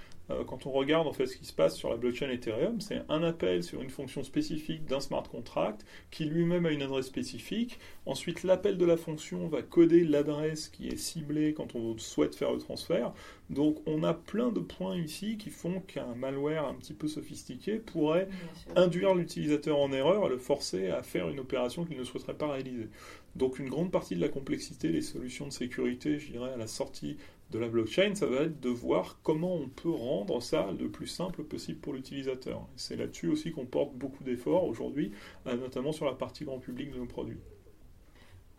quand 0.47 0.65
on 0.65 0.71
regarde 0.71 1.07
en 1.07 1.13
fait 1.13 1.25
ce 1.25 1.37
qui 1.37 1.45
se 1.45 1.53
passe 1.53 1.75
sur 1.75 1.89
la 1.89 1.97
blockchain 1.97 2.29
Ethereum, 2.29 2.81
c'est 2.81 3.01
un 3.09 3.23
appel 3.23 3.63
sur 3.63 3.81
une 3.81 3.89
fonction 3.89 4.23
spécifique 4.23 4.85
d'un 4.85 4.99
smart 4.99 5.23
contract 5.23 5.85
qui 6.09 6.25
lui-même 6.25 6.65
a 6.65 6.71
une 6.71 6.81
adresse 6.81 7.07
spécifique. 7.07 7.79
Ensuite, 8.05 8.43
l'appel 8.43 8.77
de 8.77 8.85
la 8.85 8.97
fonction 8.97 9.47
va 9.47 9.61
coder 9.61 10.03
l'adresse 10.03 10.69
qui 10.69 10.87
est 10.87 10.97
ciblée 10.97 11.53
quand 11.53 11.75
on 11.75 11.97
souhaite 11.97 12.35
faire 12.35 12.51
le 12.51 12.59
transfert. 12.59 13.13
Donc, 13.49 13.77
on 13.85 14.03
a 14.03 14.13
plein 14.13 14.49
de 14.49 14.59
points 14.61 14.95
ici 14.97 15.37
qui 15.37 15.49
font 15.49 15.81
qu'un 15.81 16.15
malware 16.15 16.65
un 16.65 16.73
petit 16.73 16.93
peu 16.93 17.07
sophistiqué 17.07 17.79
pourrait 17.79 18.29
induire 18.75 19.13
l'utilisateur 19.13 19.77
en 19.77 19.91
erreur 19.91 20.25
et 20.25 20.29
le 20.29 20.37
forcer 20.37 20.89
à 20.89 21.03
faire 21.03 21.29
une 21.29 21.39
opération 21.39 21.85
qu'il 21.85 21.97
ne 21.97 22.03
souhaiterait 22.03 22.33
pas 22.33 22.51
réaliser. 22.51 22.87
Donc 23.35 23.59
une 23.59 23.69
grande 23.69 23.91
partie 23.91 24.15
de 24.15 24.21
la 24.21 24.29
complexité 24.29 24.91
des 24.91 25.01
solutions 25.01 25.47
de 25.47 25.53
sécurité, 25.53 26.19
je 26.19 26.31
dirais, 26.31 26.51
à 26.51 26.57
la 26.57 26.67
sortie 26.67 27.17
de 27.51 27.59
la 27.59 27.67
blockchain, 27.67 28.15
ça 28.15 28.25
va 28.25 28.43
être 28.43 28.59
de 28.59 28.69
voir 28.69 29.19
comment 29.23 29.55
on 29.55 29.67
peut 29.67 29.89
rendre 29.89 30.41
ça 30.41 30.69
le 30.77 30.89
plus 30.89 31.07
simple 31.07 31.43
possible 31.43 31.79
pour 31.79 31.93
l'utilisateur. 31.93 32.67
C'est 32.75 32.95
là-dessus 32.95 33.27
aussi 33.27 33.51
qu'on 33.51 33.65
porte 33.65 33.93
beaucoup 33.95 34.23
d'efforts 34.23 34.65
aujourd'hui, 34.65 35.11
euh, 35.47 35.57
notamment 35.57 35.91
sur 35.91 36.05
la 36.05 36.13
partie 36.13 36.45
grand 36.45 36.59
public 36.59 36.91
de 36.91 36.97
nos 36.97 37.05
produits. 37.05 37.39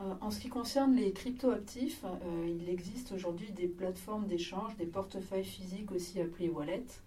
Euh, 0.00 0.14
en 0.20 0.30
ce 0.30 0.40
qui 0.40 0.48
concerne 0.48 0.94
les 0.96 1.12
cryptoactifs, 1.12 2.04
euh, 2.04 2.46
il 2.48 2.69
existe 2.69 3.12
aujourd'hui 3.12 3.50
des 3.52 3.69
plateformes 3.69 4.26
d'échange, 4.26 4.76
des 4.76 4.86
portefeuilles 4.86 5.44
physiques 5.44 5.92
aussi 5.92 6.20
appelés 6.20 6.48
wallets. 6.48 7.00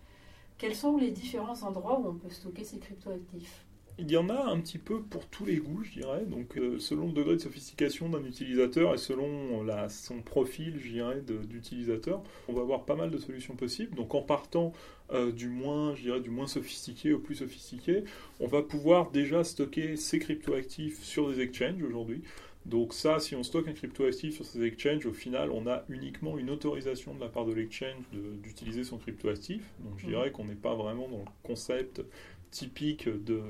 Quels 0.57 0.75
sont 0.75 0.98
les 0.98 1.12
différents 1.12 1.62
endroits 1.63 2.00
où 2.00 2.07
on 2.07 2.13
peut 2.13 2.29
stocker 2.29 2.63
ces 2.63 2.79
cryptoactifs? 2.79 3.64
Il 3.98 4.12
y 4.12 4.18
en 4.18 4.30
a 4.30 4.46
un 4.46 4.60
petit 4.60 4.78
peu 4.78 5.02
pour 5.02 5.25
tous 5.28 5.46
les 5.46 5.58
goûts, 5.58 5.84
je 5.84 6.00
dirais. 6.00 6.25
Donc, 6.25 6.58
euh, 6.58 6.80
selon 6.80 7.08
le 7.08 7.14
degré 7.14 7.36
de 7.36 7.42
sophistication 7.42 8.10
d'un 8.10 8.24
utilisateur 8.24 8.94
et 8.94 8.98
selon 8.98 9.64
la, 9.64 9.90
son 9.90 10.22
profil, 10.22 10.80
je 10.80 10.90
dirais, 10.90 11.22
d'utilisateur, 11.22 12.22
on 12.48 12.54
va 12.54 12.62
avoir 12.62 12.84
pas 12.84 12.96
mal 12.96 13.10
de 13.10 13.18
solutions 13.18 13.56
possibles. 13.56 13.96
Donc, 13.96 14.14
en 14.14 14.22
partant 14.22 14.74
euh, 15.12 15.32
du 15.32 15.48
moins, 15.48 15.96
je 15.96 16.02
dirais, 16.02 16.20
du 16.20 16.30
moins 16.30 16.48
sophistiqué 16.48 17.14
au 17.14 17.20
plus 17.20 17.36
sophistiqué, 17.36 18.04
on 18.40 18.48
va 18.48 18.62
pouvoir 18.62 19.12
déjà 19.12 19.44
stocker 19.44 19.96
ces 19.96 20.20
cryptoactifs 20.20 21.02
sur 21.02 21.30
des 21.30 21.42
exchanges 21.42 21.84
aujourd'hui. 21.84 22.22
Donc 22.66 22.96
ça, 22.96 23.20
si 23.20 23.36
on 23.36 23.44
stocke 23.44 23.68
un 23.68 23.74
cryptoactif 23.74 24.38
sur 24.38 24.46
ces 24.46 24.64
exchanges, 24.64 25.06
au 25.06 25.14
final, 25.14 25.52
on 25.52 25.68
a 25.68 25.84
uniquement 25.88 26.36
une 26.40 26.50
autorisation 26.50 27.14
de 27.14 27.20
la 27.20 27.30
part 27.30 27.46
de 27.46 27.54
l'exchange 27.54 28.04
d'utiliser 28.42 28.84
son 28.84 28.98
cryptoactif. 28.98 29.62
Donc 29.82 30.00
je 30.00 30.08
mmh. 30.08 30.10
dirais 30.10 30.32
qu'on 30.32 30.46
n'est 30.46 30.56
pas 30.56 30.74
vraiment 30.74 31.08
dans 31.08 31.20
le 31.20 31.25
concept 31.44 32.02
typique 32.50 33.08
de 33.08 33.42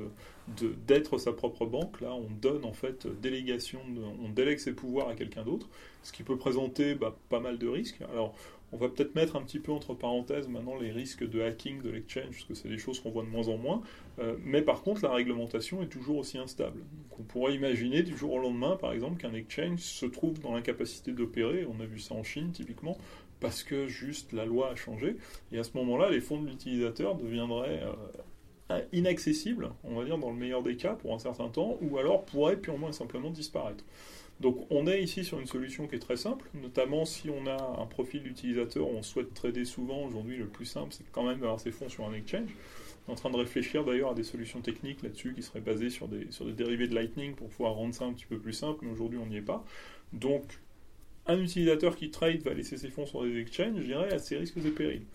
d'être 0.87 1.17
sa 1.17 1.31
propre 1.33 1.65
banque. 1.65 2.01
Là, 2.01 2.13
on 2.13 2.29
donne 2.41 2.65
en 2.65 2.73
fait 2.73 3.07
délégation, 3.21 3.79
on 4.23 4.29
délègue 4.29 4.59
ses 4.59 4.73
pouvoirs 4.73 5.09
à 5.09 5.15
quelqu'un 5.15 5.43
d'autre, 5.43 5.67
ce 6.03 6.11
qui 6.11 6.23
peut 6.23 6.37
présenter 6.37 6.95
bah, 6.95 7.15
pas 7.29 7.39
mal 7.39 7.57
de 7.57 7.67
risques. 7.67 8.01
Alors, 8.13 8.35
on 8.71 8.77
va 8.77 8.89
peut-être 8.89 9.15
mettre 9.15 9.35
un 9.35 9.41
petit 9.41 9.59
peu 9.59 9.71
entre 9.71 9.93
parenthèses 9.93 10.47
maintenant 10.47 10.77
les 10.77 10.91
risques 10.91 11.27
de 11.27 11.41
hacking 11.41 11.81
de 11.81 11.89
l'exchange, 11.89 12.31
parce 12.31 12.43
que 12.43 12.53
c'est 12.55 12.67
des 12.67 12.77
choses 12.77 12.99
qu'on 12.99 13.11
voit 13.11 13.23
de 13.23 13.29
moins 13.29 13.47
en 13.47 13.57
moins. 13.57 13.81
Euh, 14.19 14.35
mais 14.43 14.61
par 14.61 14.81
contre, 14.81 15.03
la 15.03 15.13
réglementation 15.13 15.81
est 15.81 15.87
toujours 15.87 16.17
aussi 16.17 16.37
instable. 16.37 16.79
Donc, 16.79 17.19
on 17.19 17.23
pourrait 17.23 17.55
imaginer 17.55 18.03
du 18.03 18.17
jour 18.17 18.33
au 18.33 18.39
lendemain, 18.39 18.75
par 18.75 18.91
exemple, 18.91 19.17
qu'un 19.17 19.33
exchange 19.33 19.79
se 19.79 20.05
trouve 20.05 20.39
dans 20.39 20.53
l'incapacité 20.53 21.11
d'opérer. 21.11 21.65
On 21.65 21.81
a 21.81 21.85
vu 21.85 21.99
ça 21.99 22.15
en 22.15 22.23
Chine, 22.23 22.51
typiquement, 22.51 22.97
parce 23.39 23.63
que 23.63 23.87
juste 23.87 24.33
la 24.33 24.45
loi 24.45 24.71
a 24.71 24.75
changé. 24.75 25.15
Et 25.51 25.59
à 25.59 25.63
ce 25.63 25.71
moment-là, 25.75 26.09
les 26.09 26.19
fonds 26.19 26.41
de 26.41 26.49
l'utilisateur 26.49 27.15
deviendraient 27.15 27.81
euh, 27.83 27.93
inaccessible, 28.91 29.69
on 29.83 29.95
va 29.95 30.05
dire 30.05 30.17
dans 30.17 30.31
le 30.31 30.37
meilleur 30.37 30.63
des 30.63 30.75
cas 30.75 30.93
pour 30.93 31.13
un 31.13 31.19
certain 31.19 31.49
temps, 31.49 31.77
ou 31.81 31.97
alors 31.97 32.25
pourrait 32.25 32.57
purement 32.57 32.89
et 32.89 32.93
simplement 32.93 33.29
disparaître. 33.29 33.83
Donc 34.41 34.67
on 34.69 34.85
est 34.87 35.01
ici 35.01 35.23
sur 35.23 35.39
une 35.39 35.45
solution 35.45 35.87
qui 35.87 35.95
est 35.95 35.99
très 35.99 36.17
simple, 36.17 36.49
notamment 36.53 37.05
si 37.05 37.29
on 37.29 37.47
a 37.47 37.81
un 37.81 37.85
profil 37.85 38.23
d'utilisateur 38.23 38.87
où 38.87 38.93
on 38.93 39.03
souhaite 39.03 39.33
trader 39.33 39.65
souvent. 39.65 40.03
Aujourd'hui, 40.03 40.37
le 40.37 40.47
plus 40.47 40.65
simple, 40.65 40.89
c'est 40.91 41.09
quand 41.11 41.23
même 41.23 41.39
d'avoir 41.39 41.59
ses 41.59 41.71
fonds 41.71 41.87
sur 41.87 42.05
un 42.05 42.13
exchange. 42.13 42.49
On 43.07 43.11
est 43.11 43.13
en 43.13 43.15
train 43.15 43.29
de 43.29 43.37
réfléchir 43.37 43.85
d'ailleurs 43.85 44.11
à 44.11 44.13
des 44.13 44.23
solutions 44.23 44.61
techniques 44.61 45.03
là-dessus 45.03 45.33
qui 45.33 45.43
seraient 45.43 45.61
basées 45.61 45.89
sur 45.89 46.07
des, 46.07 46.27
sur 46.31 46.45
des 46.45 46.53
dérivés 46.53 46.87
de 46.87 46.95
Lightning 46.95 47.35
pour 47.35 47.47
pouvoir 47.49 47.75
rendre 47.75 47.93
ça 47.93 48.05
un 48.05 48.13
petit 48.13 48.25
peu 48.25 48.37
plus 48.37 48.53
simple, 48.53 48.79
mais 48.83 48.91
aujourd'hui 48.91 49.19
on 49.19 49.27
n'y 49.27 49.37
est 49.37 49.41
pas. 49.41 49.63
Donc 50.11 50.59
un 51.27 51.39
utilisateur 51.39 51.95
qui 51.95 52.11
trade 52.11 52.41
va 52.41 52.53
laisser 52.53 52.77
ses 52.77 52.89
fonds 52.89 53.05
sur 53.05 53.23
des 53.23 53.39
exchanges, 53.39 53.77
je 53.77 53.85
dirais, 53.85 54.13
à 54.13 54.19
ses 54.19 54.37
risques 54.37 54.57
et 54.57 54.69
périls. 54.69 55.05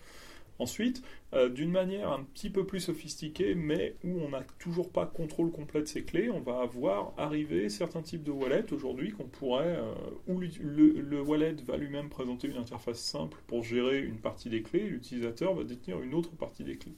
Ensuite, 0.61 1.01
euh, 1.33 1.49
d'une 1.49 1.71
manière 1.71 2.11
un 2.11 2.21
petit 2.21 2.51
peu 2.51 2.67
plus 2.67 2.81
sophistiquée, 2.81 3.55
mais 3.55 3.95
où 4.03 4.19
on 4.19 4.29
n'a 4.29 4.43
toujours 4.59 4.91
pas 4.91 5.07
contrôle 5.07 5.51
complet 5.51 5.81
de 5.81 5.87
ces 5.87 6.03
clés, 6.03 6.29
on 6.29 6.39
va 6.39 6.59
avoir 6.59 7.13
arrivé 7.17 7.67
certains 7.67 8.03
types 8.03 8.21
de 8.21 8.29
wallets 8.29 8.71
aujourd'hui 8.71 9.11
qu'on 9.11 9.23
pourrait, 9.23 9.79
euh, 9.79 9.91
où 10.27 10.39
le, 10.39 11.21
wallet 11.21 11.55
va 11.65 11.77
lui-même 11.77 12.09
présenter 12.09 12.47
une 12.47 12.57
interface 12.57 12.99
simple 12.99 13.39
pour 13.47 13.63
gérer 13.63 14.01
une 14.01 14.19
partie 14.19 14.49
des 14.49 14.61
clés, 14.61 14.87
l'utilisateur 14.87 15.55
va 15.55 15.63
détenir 15.63 15.99
une 15.99 16.13
autre 16.13 16.35
partie 16.35 16.63
des 16.63 16.77
clés. 16.77 16.95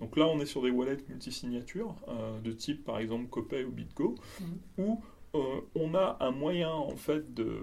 Donc 0.00 0.16
là, 0.16 0.26
on 0.26 0.40
est 0.40 0.46
sur 0.46 0.62
des 0.62 0.70
wallets 0.70 1.04
multisignatures, 1.10 1.94
euh, 2.08 2.40
de 2.40 2.52
type 2.52 2.86
par 2.86 3.00
exemple 3.00 3.28
Copay 3.28 3.64
ou 3.64 3.70
BitGo, 3.70 4.14
mmh. 4.40 4.44
où 4.78 5.02
euh, 5.34 5.60
on 5.74 5.94
a 5.94 6.16
un 6.20 6.30
moyen 6.30 6.70
en 6.70 6.96
fait 6.96 7.34
de, 7.34 7.58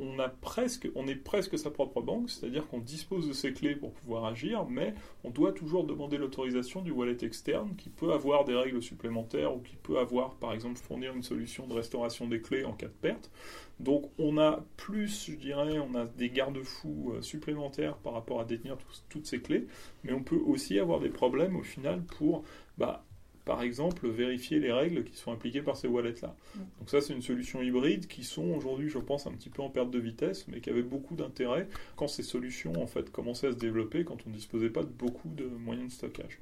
on, 0.00 0.16
presque, 0.40 0.88
on 0.94 1.06
est 1.06 1.16
presque 1.16 1.58
sa 1.58 1.70
propre 1.70 2.02
banque, 2.02 2.30
c'est-à-dire 2.30 2.68
qu'on 2.68 2.78
dispose 2.78 3.28
de 3.28 3.32
ces 3.32 3.52
clés 3.52 3.74
pour 3.74 3.92
pouvoir 3.92 4.26
agir, 4.26 4.66
mais 4.68 4.94
on 5.24 5.30
doit 5.30 5.52
toujours 5.52 5.84
demander 5.84 6.18
l'autorisation 6.18 6.82
du 6.82 6.90
wallet 6.90 7.16
externe 7.22 7.74
qui 7.76 7.88
peut 7.88 8.12
avoir 8.12 8.44
des 8.44 8.54
règles 8.54 8.82
supplémentaires 8.82 9.54
ou 9.54 9.60
qui 9.60 9.76
peut 9.76 9.98
avoir, 9.98 10.34
par 10.34 10.52
exemple, 10.52 10.78
fournir 10.78 11.14
une 11.14 11.22
solution 11.22 11.66
de 11.66 11.72
restauration 11.72 12.28
des 12.28 12.40
clés 12.40 12.64
en 12.64 12.72
cas 12.72 12.88
de 12.88 12.92
perte. 12.92 13.30
Donc 13.78 14.10
on 14.18 14.36
a 14.36 14.62
plus, 14.76 15.30
je 15.30 15.36
dirais, 15.36 15.78
on 15.78 15.94
a 15.94 16.04
des 16.04 16.28
garde-fous 16.28 17.14
euh, 17.14 17.22
supplémentaires 17.22 17.96
par 17.96 18.12
rapport 18.12 18.40
à 18.40 18.44
détenir 18.44 18.76
toutes 19.08 19.26
ces 19.26 19.40
clés, 19.40 19.66
mais 20.04 20.12
on 20.12 20.22
peut 20.22 20.40
aussi 20.46 20.78
avoir 20.78 21.00
des 21.00 21.08
problèmes 21.08 21.56
au 21.56 21.62
final 21.62 22.02
pour 22.02 22.44
bah, 22.76 23.04
par 23.44 23.62
exemple, 23.62 24.08
vérifier 24.08 24.60
les 24.60 24.72
règles 24.72 25.04
qui 25.04 25.16
sont 25.16 25.32
appliquées 25.32 25.62
par 25.62 25.76
ces 25.76 25.88
wallets-là. 25.88 26.34
Mm. 26.54 26.58
Donc 26.78 26.90
ça, 26.90 27.00
c'est 27.00 27.12
une 27.12 27.22
solution 27.22 27.62
hybride 27.62 28.06
qui 28.06 28.24
sont 28.24 28.50
aujourd'hui, 28.50 28.88
je 28.88 28.98
pense, 28.98 29.26
un 29.26 29.32
petit 29.32 29.50
peu 29.50 29.62
en 29.62 29.70
perte 29.70 29.90
de 29.90 29.98
vitesse, 29.98 30.46
mais 30.48 30.60
qui 30.60 30.70
avait 30.70 30.82
beaucoup 30.82 31.14
d'intérêt 31.14 31.68
quand 31.96 32.08
ces 32.08 32.22
solutions, 32.22 32.72
en 32.82 32.86
fait, 32.86 33.10
commençaient 33.10 33.48
à 33.48 33.52
se 33.52 33.56
développer, 33.56 34.04
quand 34.04 34.18
on 34.26 34.30
ne 34.30 34.34
disposait 34.34 34.70
pas 34.70 34.82
de 34.82 34.88
beaucoup 34.88 35.28
de 35.28 35.44
moyens 35.44 35.88
de 35.88 35.92
stockage. 35.92 36.38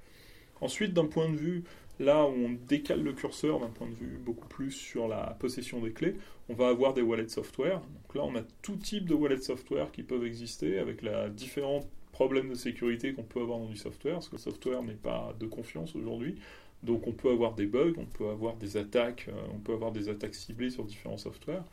Ensuite, 0.61 0.93
d'un 0.93 1.07
point 1.07 1.29
de 1.29 1.37
vue, 1.37 1.65
là 2.01 2.25
où 2.27 2.33
on 2.33 2.57
décale 2.67 3.03
le 3.03 3.13
curseur 3.13 3.61
d'un 3.61 3.69
point 3.69 3.89
de 3.89 3.95
vue 3.95 4.19
beaucoup 4.19 4.49
plus 4.49 4.71
sur 4.71 5.09
la 5.09 5.37
possession 5.39 5.81
des 5.81 5.93
clés, 5.93 6.17
on 6.49 6.55
va 6.55 6.69
avoir 6.69 6.95
des 6.95 7.03
wallets 7.03 7.29
software. 7.29 7.81
Donc 7.81 8.15
là, 8.15 8.23
on 8.25 8.35
a 8.37 8.43
tout 8.63 8.77
type 8.77 9.09
de 9.09 9.15
wallets 9.15 9.43
software 9.43 9.91
qui 9.93 10.03
peuvent 10.03 10.25
exister 10.25 10.79
avec 10.79 11.03
la 11.03 11.29
différents 11.29 11.85
problèmes 12.13 12.49
de 12.49 12.55
sécurité 12.55 13.13
qu'on 13.13 13.23
peut 13.23 13.41
avoir 13.41 13.59
dans 13.59 13.69
du 13.69 13.77
software, 13.77 14.15
parce 14.15 14.29
que 14.29 14.37
le 14.37 14.41
software 14.41 14.83
n'est 14.83 14.95
pas 14.95 15.35
de 15.39 15.47
confiance 15.47 15.95
aujourd'hui. 15.95 16.37
Donc 16.83 17.07
on 17.07 17.13
peut 17.13 17.31
avoir 17.31 17.55
des 17.55 17.67
bugs, 17.67 17.95
on 17.97 18.05
peut 18.05 18.29
avoir 18.29 18.57
des 18.57 18.77
attaques, 18.77 19.27
euh, 19.29 19.41
on 19.55 19.59
peut 19.59 19.73
avoir 19.73 19.91
des 19.91 20.09
attaques 20.09 20.35
ciblées 20.35 20.71
sur 20.71 20.85
différents 20.85 21.17
softwares. 21.17 21.65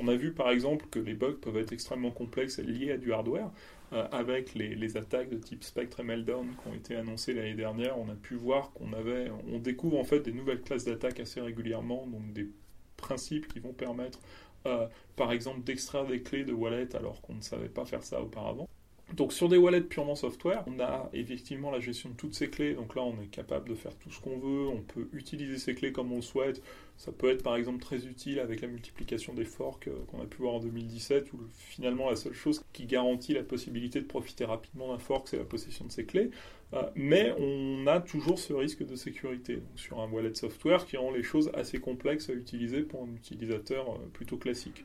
On 0.00 0.08
a 0.08 0.14
vu 0.14 0.32
par 0.32 0.50
exemple 0.50 0.86
que 0.90 0.98
les 0.98 1.14
bugs 1.14 1.36
peuvent 1.40 1.56
être 1.56 1.72
extrêmement 1.72 2.10
complexes 2.10 2.58
liés 2.58 2.92
à 2.92 2.96
du 2.96 3.12
hardware. 3.12 3.50
Euh, 3.92 4.08
avec 4.10 4.54
les, 4.54 4.96
attaques 4.96 5.28
de 5.28 5.36
type 5.36 5.62
Spectre 5.64 6.00
et 6.00 6.02
Meltdown 6.02 6.48
qui 6.48 6.68
ont 6.68 6.72
été 6.72 6.96
annoncées 6.96 7.34
l'année 7.34 7.52
dernière, 7.52 7.98
on 7.98 8.08
a 8.08 8.14
pu 8.14 8.36
voir 8.36 8.72
qu'on 8.72 8.94
avait, 8.94 9.30
on 9.52 9.58
découvre 9.58 9.98
en 9.98 10.04
fait 10.04 10.20
des 10.20 10.32
nouvelles 10.32 10.62
classes 10.62 10.84
d'attaques 10.84 11.20
assez 11.20 11.42
régulièrement, 11.42 12.06
donc 12.06 12.32
des 12.32 12.48
principes 12.96 13.48
qui 13.48 13.58
vont 13.58 13.74
permettre, 13.74 14.18
euh, 14.66 14.86
par 15.14 15.30
exemple, 15.30 15.62
d'extraire 15.62 16.06
des 16.06 16.22
clés 16.22 16.44
de 16.44 16.54
wallet 16.54 16.96
alors 16.96 17.20
qu'on 17.20 17.34
ne 17.34 17.42
savait 17.42 17.68
pas 17.68 17.84
faire 17.84 18.02
ça 18.02 18.22
auparavant. 18.22 18.66
Donc 19.14 19.32
sur 19.34 19.48
des 19.48 19.58
wallets 19.58 19.82
purement 19.82 20.14
software, 20.14 20.64
on 20.66 20.80
a 20.80 21.10
effectivement 21.12 21.70
la 21.70 21.80
gestion 21.80 22.08
de 22.08 22.14
toutes 22.14 22.34
ces 22.34 22.48
clés. 22.48 22.74
Donc 22.74 22.94
là, 22.94 23.02
on 23.02 23.20
est 23.20 23.26
capable 23.26 23.68
de 23.68 23.74
faire 23.74 23.94
tout 23.96 24.10
ce 24.10 24.20
qu'on 24.20 24.38
veut. 24.38 24.68
On 24.68 24.80
peut 24.80 25.08
utiliser 25.12 25.58
ces 25.58 25.74
clés 25.74 25.92
comme 25.92 26.12
on 26.12 26.16
le 26.16 26.22
souhaite. 26.22 26.62
Ça 26.96 27.12
peut 27.12 27.28
être 27.30 27.42
par 27.42 27.56
exemple 27.56 27.80
très 27.80 28.06
utile 28.06 28.38
avec 28.38 28.60
la 28.62 28.68
multiplication 28.68 29.34
des 29.34 29.44
forks 29.44 29.88
euh, 29.88 29.98
qu'on 30.06 30.22
a 30.22 30.24
pu 30.24 30.38
voir 30.38 30.54
en 30.54 30.60
2017, 30.60 31.32
où 31.32 31.38
finalement 31.52 32.08
la 32.08 32.16
seule 32.16 32.32
chose 32.32 32.62
qui 32.72 32.86
garantit 32.86 33.34
la 33.34 33.42
possibilité 33.42 34.00
de 34.00 34.06
profiter 34.06 34.44
rapidement 34.44 34.88
d'un 34.88 34.98
fork, 34.98 35.28
c'est 35.28 35.38
la 35.38 35.44
possession 35.44 35.84
de 35.84 35.92
ces 35.92 36.04
clés. 36.04 36.30
Euh, 36.72 36.82
mais 36.94 37.34
on 37.38 37.86
a 37.86 38.00
toujours 38.00 38.38
ce 38.38 38.54
risque 38.54 38.86
de 38.86 38.96
sécurité 38.96 39.62
sur 39.76 40.00
un 40.00 40.08
wallet 40.08 40.34
software 40.34 40.86
qui 40.86 40.96
rend 40.96 41.10
les 41.10 41.22
choses 41.22 41.50
assez 41.54 41.80
complexes 41.80 42.30
à 42.30 42.32
utiliser 42.32 42.80
pour 42.80 43.02
un 43.02 43.12
utilisateur 43.14 43.90
euh, 43.90 43.98
plutôt 44.12 44.38
classique. 44.38 44.84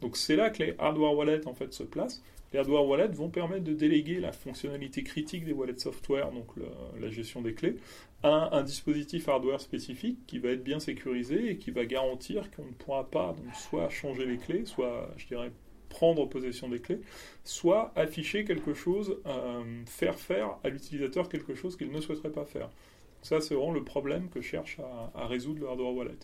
Donc 0.00 0.16
c'est 0.16 0.36
là 0.36 0.50
que 0.50 0.62
les 0.62 0.74
hardware 0.78 1.14
wallets 1.14 1.46
en 1.46 1.54
fait 1.54 1.72
se 1.72 1.84
placent. 1.84 2.22
Les 2.52 2.58
hardware 2.58 2.86
wallets 2.86 3.14
vont 3.14 3.30
permettre 3.30 3.64
de 3.64 3.74
déléguer 3.74 4.18
la 4.18 4.32
fonctionnalité 4.32 5.04
critique 5.04 5.44
des 5.44 5.52
wallets 5.52 5.78
software, 5.78 6.32
donc 6.32 6.46
la 6.98 7.08
gestion 7.08 7.42
des 7.42 7.54
clés, 7.54 7.76
à 8.22 8.56
un 8.56 8.62
dispositif 8.62 9.28
hardware 9.28 9.60
spécifique 9.60 10.18
qui 10.26 10.38
va 10.38 10.50
être 10.50 10.64
bien 10.64 10.80
sécurisé 10.80 11.50
et 11.50 11.56
qui 11.58 11.70
va 11.70 11.84
garantir 11.86 12.50
qu'on 12.50 12.64
ne 12.64 12.72
pourra 12.72 13.08
pas 13.08 13.34
donc, 13.34 13.54
soit 13.54 13.88
changer 13.88 14.26
les 14.26 14.36
clés, 14.36 14.64
soit, 14.66 15.10
je 15.16 15.26
dirais, 15.26 15.52
prendre 15.88 16.28
possession 16.28 16.68
des 16.68 16.80
clés, 16.80 17.00
soit 17.44 17.92
afficher 17.96 18.44
quelque 18.44 18.74
chose, 18.74 19.18
euh, 19.26 19.82
faire 19.86 20.18
faire 20.18 20.56
à 20.64 20.68
l'utilisateur 20.68 21.28
quelque 21.28 21.54
chose 21.54 21.76
qu'il 21.76 21.90
ne 21.90 22.00
souhaiterait 22.00 22.30
pas 22.30 22.44
faire. 22.44 22.70
Ça, 23.22 23.40
c'est 23.40 23.54
vraiment 23.54 23.72
le 23.72 23.84
problème 23.84 24.28
que 24.28 24.40
cherche 24.40 24.78
à, 24.80 25.12
à 25.14 25.26
résoudre 25.26 25.60
le 25.60 25.68
hardware 25.68 25.94
wallet. 25.94 26.18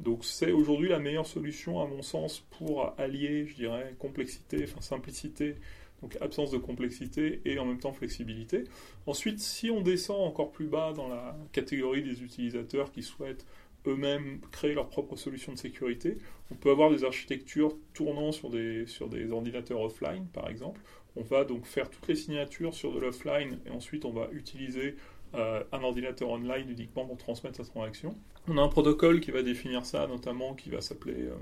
Donc 0.00 0.24
c'est 0.24 0.52
aujourd'hui 0.52 0.88
la 0.88 0.98
meilleure 0.98 1.26
solution 1.26 1.80
à 1.80 1.86
mon 1.86 2.02
sens 2.02 2.40
pour 2.58 2.94
allier, 2.98 3.46
je 3.46 3.54
dirais, 3.54 3.94
complexité, 3.98 4.64
enfin 4.64 4.80
simplicité, 4.80 5.56
donc 6.02 6.16
absence 6.20 6.50
de 6.50 6.58
complexité 6.58 7.40
et 7.44 7.58
en 7.58 7.64
même 7.64 7.80
temps 7.80 7.92
flexibilité. 7.92 8.64
Ensuite, 9.06 9.40
si 9.40 9.70
on 9.70 9.80
descend 9.80 10.20
encore 10.20 10.52
plus 10.52 10.66
bas 10.66 10.92
dans 10.92 11.08
la 11.08 11.36
catégorie 11.52 12.02
des 12.02 12.22
utilisateurs 12.22 12.92
qui 12.92 13.02
souhaitent 13.02 13.46
eux-mêmes 13.86 14.40
créer 14.52 14.74
leur 14.74 14.88
propre 14.88 15.16
solution 15.16 15.52
de 15.52 15.58
sécurité, 15.58 16.18
on 16.50 16.54
peut 16.54 16.70
avoir 16.70 16.90
des 16.90 17.04
architectures 17.04 17.76
tournant 17.94 18.32
sur 18.32 18.50
des, 18.50 18.86
sur 18.86 19.08
des 19.08 19.30
ordinateurs 19.30 19.80
offline, 19.80 20.26
par 20.32 20.48
exemple. 20.48 20.80
On 21.16 21.22
va 21.22 21.44
donc 21.44 21.64
faire 21.66 21.90
toutes 21.90 22.06
les 22.06 22.14
signatures 22.14 22.74
sur 22.74 22.92
de 22.92 23.00
l'offline 23.00 23.58
et 23.66 23.70
ensuite 23.70 24.04
on 24.04 24.12
va 24.12 24.28
utiliser 24.32 24.94
euh, 25.34 25.62
un 25.72 25.82
ordinateur 25.82 26.30
online 26.30 26.70
uniquement 26.70 27.04
pour 27.04 27.18
transmettre 27.18 27.56
sa 27.56 27.64
transaction. 27.64 28.16
On 28.48 28.56
a 28.56 28.62
un 28.62 28.68
protocole 28.68 29.20
qui 29.20 29.30
va 29.30 29.42
définir 29.42 29.84
ça, 29.84 30.06
notamment 30.06 30.54
qui 30.54 30.70
va 30.70 30.80
s'appeler 30.80 31.24
euh, 31.24 31.34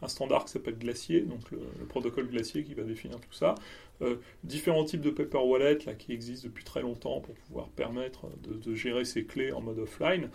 un 0.00 0.06
standard 0.06 0.44
qui 0.44 0.52
s'appelle 0.52 0.78
Glacier, 0.78 1.22
donc 1.22 1.50
le, 1.50 1.58
protocole 1.88 2.28
Glacier 2.28 2.62
qui 2.62 2.74
va 2.74 2.84
définir 2.84 3.18
tout 3.20 3.32
ça. 3.32 3.56
Euh, 4.02 4.16
différents 4.44 4.84
types 4.84 5.00
de 5.00 5.10
paper 5.10 5.38
wallet 5.38 5.78
qui 5.98 6.12
existent 6.12 6.46
depuis 6.46 6.62
très 6.62 6.82
longtemps 6.82 7.20
pour 7.20 7.34
pouvoir 7.34 7.68
permettre 7.70 8.26
de, 8.46 8.74
gérer 8.74 9.04
ces 9.04 9.24
clés 9.24 9.50
en 9.52 9.60
mode 9.60 9.78
offline. 9.78 10.30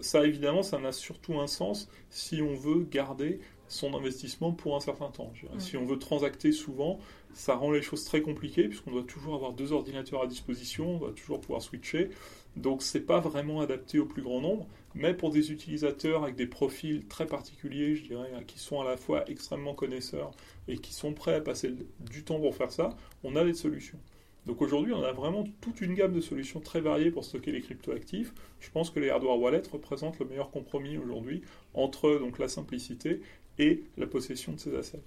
ça, 0.00 0.24
évidemment, 0.24 0.62
ça 0.62 0.78
n'a 0.78 0.92
surtout 0.92 1.40
un 1.40 1.46
sens 1.46 1.90
si 2.08 2.40
on 2.40 2.54
veut 2.54 2.86
garder 2.90 3.40
son 3.70 3.94
investissement 3.94 4.52
pour 4.52 4.76
un 4.76 4.80
certain 4.80 5.08
temps. 5.08 5.32
Si 5.58 5.76
on 5.76 5.86
veut 5.86 5.98
transacter 5.98 6.52
souvent, 6.52 6.98
ça 7.32 7.54
rend 7.54 7.70
les 7.70 7.82
choses 7.82 8.04
très 8.04 8.20
compliquées 8.20 8.68
puisqu'on 8.68 8.90
doit 8.90 9.04
toujours 9.04 9.34
avoir 9.34 9.52
deux 9.52 9.72
ordinateurs 9.72 10.22
à 10.22 10.26
disposition, 10.26 10.96
on 10.96 10.98
doit 10.98 11.12
toujours 11.12 11.40
pouvoir 11.40 11.62
switcher. 11.62 12.10
Donc 12.56 12.82
c'est 12.82 13.06
pas 13.06 13.20
vraiment 13.20 13.60
adapté 13.60 14.00
au 14.00 14.06
plus 14.06 14.22
grand 14.22 14.40
nombre, 14.40 14.66
mais 14.94 15.14
pour 15.14 15.30
des 15.30 15.52
utilisateurs 15.52 16.24
avec 16.24 16.34
des 16.34 16.48
profils 16.48 17.06
très 17.06 17.26
particuliers, 17.26 17.94
je 17.94 18.02
dirais, 18.02 18.30
qui 18.46 18.58
sont 18.58 18.80
à 18.80 18.84
la 18.84 18.96
fois 18.96 19.24
extrêmement 19.30 19.74
connaisseurs 19.74 20.32
et 20.66 20.76
qui 20.76 20.92
sont 20.92 21.12
prêts 21.12 21.34
à 21.34 21.40
passer 21.40 21.72
du 22.00 22.24
temps 22.24 22.40
pour 22.40 22.56
faire 22.56 22.72
ça, 22.72 22.96
on 23.22 23.36
a 23.36 23.44
des 23.44 23.54
solutions. 23.54 23.98
Donc 24.46 24.62
aujourd'hui, 24.62 24.92
on 24.92 25.02
a 25.02 25.12
vraiment 25.12 25.44
toute 25.60 25.80
une 25.80 25.94
gamme 25.94 26.12
de 26.12 26.20
solutions 26.20 26.60
très 26.60 26.80
variées 26.80 27.10
pour 27.10 27.24
stocker 27.24 27.52
les 27.52 27.60
cryptoactifs. 27.60 28.32
Je 28.58 28.70
pense 28.70 28.90
que 28.90 28.98
les 28.98 29.10
hardware 29.10 29.38
wallets 29.38 29.68
représentent 29.70 30.18
le 30.18 30.26
meilleur 30.26 30.50
compromis 30.50 30.96
aujourd'hui 30.96 31.42
entre 31.74 32.18
donc 32.18 32.38
la 32.38 32.48
simplicité 32.48 33.20
et 33.60 33.84
la 33.98 34.06
possession 34.06 34.52
de 34.52 34.58
ces 34.58 34.74
assets. 34.74 34.98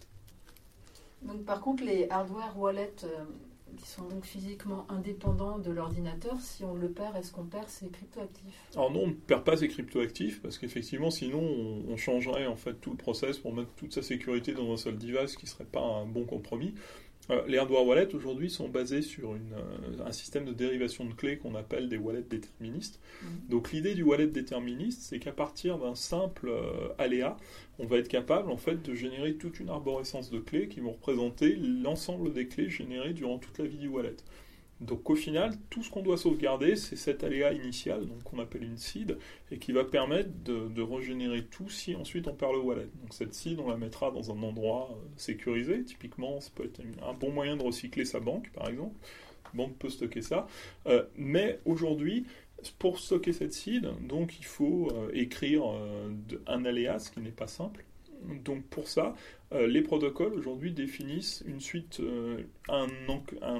Donc, 1.23 1.43
par 1.43 1.59
contre, 1.59 1.83
les 1.83 2.07
hardware 2.09 2.57
wallets 2.57 2.93
euh, 3.03 3.23
qui 3.77 3.87
sont 3.87 4.03
donc 4.03 4.25
physiquement 4.25 4.85
indépendants 4.89 5.57
de 5.57 5.71
l'ordinateur, 5.71 6.39
si 6.39 6.63
on 6.63 6.75
le 6.75 6.89
perd, 6.89 7.15
est-ce 7.15 7.31
qu'on 7.31 7.45
perd 7.45 7.67
ses 7.67 7.87
cryptoactifs? 7.87 8.69
Alors 8.75 8.91
non, 8.91 9.03
on 9.05 9.07
ne 9.07 9.13
perd 9.13 9.43
pas 9.43 9.57
ses 9.57 9.67
cryptoactifs 9.67 10.41
parce 10.41 10.57
qu'effectivement, 10.57 11.09
sinon, 11.09 11.41
on, 11.41 11.97
changerait 11.97 12.45
en 12.45 12.55
fait 12.55 12.73
tout 12.73 12.91
le 12.91 12.97
process 12.97 13.39
pour 13.39 13.53
mettre 13.53 13.71
toute 13.75 13.93
sa 13.93 14.01
sécurité 14.01 14.53
dans 14.53 14.71
un 14.71 14.77
seul 14.77 14.97
device, 14.97 15.31
ce 15.31 15.37
qui 15.37 15.47
serait 15.47 15.63
pas 15.63 15.81
un 15.81 16.05
bon 16.05 16.25
compromis. 16.25 16.75
Euh, 17.29 17.41
les 17.47 17.57
hardware 17.57 17.85
wallets 17.85 18.13
aujourd'hui 18.15 18.49
sont 18.49 18.67
basés 18.67 19.01
sur 19.01 19.31
euh, 19.31 20.05
un 20.05 20.11
système 20.11 20.45
de 20.45 20.51
dérivation 20.51 21.05
de 21.05 21.13
clés 21.13 21.37
qu'on 21.37 21.55
appelle 21.55 21.87
des 21.87 21.97
wallets 21.97 22.25
déterministes. 22.29 22.99
Mmh. 23.21 23.27
Donc 23.49 23.71
l'idée 23.71 23.95
du 23.95 24.03
wallet 24.03 24.27
déterministe, 24.27 25.01
c'est 25.03 25.19
qu'à 25.19 25.31
partir 25.31 25.77
d'un 25.77 25.95
simple 25.95 26.49
euh, 26.49 26.89
aléa, 26.97 27.37
on 27.79 27.85
va 27.85 27.97
être 27.97 28.09
capable 28.09 28.51
en 28.51 28.57
fait 28.57 28.81
de 28.81 28.93
générer 28.93 29.35
toute 29.35 29.59
une 29.59 29.69
arborescence 29.69 30.31
de 30.31 30.39
clés 30.39 30.67
qui 30.67 30.81
vont 30.81 30.91
représenter 30.91 31.55
l'ensemble 31.55 32.33
des 32.33 32.47
clés 32.47 32.69
générées 32.69 33.13
durant 33.13 33.37
toute 33.37 33.57
la 33.57 33.65
vie 33.65 33.77
du 33.77 33.87
wallet. 33.87 34.15
Donc 34.81 35.09
au 35.09 35.15
final, 35.15 35.53
tout 35.69 35.81
ce 35.81 35.89
qu'on 35.89 36.01
doit 36.01 36.17
sauvegarder, 36.17 36.75
c'est 36.75 36.95
cet 36.95 37.23
aléa 37.23 37.53
initial, 37.53 38.05
donc 38.05 38.23
qu'on 38.23 38.39
appelle 38.39 38.63
une 38.63 38.77
seed, 38.77 39.17
et 39.51 39.57
qui 39.57 39.71
va 39.71 39.85
permettre 39.85 40.29
de, 40.43 40.81
régénérer 40.81 41.45
tout 41.45 41.69
si 41.69 41.95
ensuite 41.95 42.27
on 42.27 42.33
perd 42.33 42.53
le 42.53 42.59
wallet. 42.59 42.89
Donc 43.01 43.13
cette 43.13 43.33
seed, 43.33 43.59
on 43.59 43.69
la 43.69 43.77
mettra 43.77 44.11
dans 44.11 44.31
un 44.31 44.43
endroit 44.43 44.89
euh, 44.91 45.07
sécurisé. 45.15 45.83
Typiquement, 45.83 46.41
ça 46.41 46.51
peut 46.53 46.65
être 46.65 46.81
un 47.01 47.13
bon 47.13 47.31
moyen 47.31 47.55
de 47.55 47.63
recycler 47.63 48.05
sa 48.05 48.19
banque, 48.19 48.51
par 48.51 48.67
exemple. 48.67 48.95
La 49.45 49.51
banque 49.57 49.77
peut 49.77 49.89
stocker 49.89 50.21
ça. 50.21 50.47
Euh, 50.87 51.03
mais 51.15 51.59
aujourd'hui, 51.65 52.25
pour 52.79 52.99
stocker 52.99 53.31
cette 53.31 53.53
seed, 53.53 53.89
donc 54.07 54.37
il 54.39 54.45
faut 54.45 54.89
euh, 54.91 55.09
écrire 55.13 55.63
un 56.47 56.65
aléa, 56.65 56.99
ce 56.99 57.11
qui 57.11 57.21
n'est 57.21 57.31
pas 57.31 57.47
simple. 57.47 57.85
Donc 58.43 58.63
pour 58.65 58.87
ça, 58.87 59.15
euh, 59.51 59.67
les 59.67 59.81
protocoles 59.81 60.33
aujourd'hui 60.33 60.71
définissent 60.71 61.43
une 61.47 61.59
suite, 61.59 61.99
euh, 61.99 62.43
un, 62.69 62.87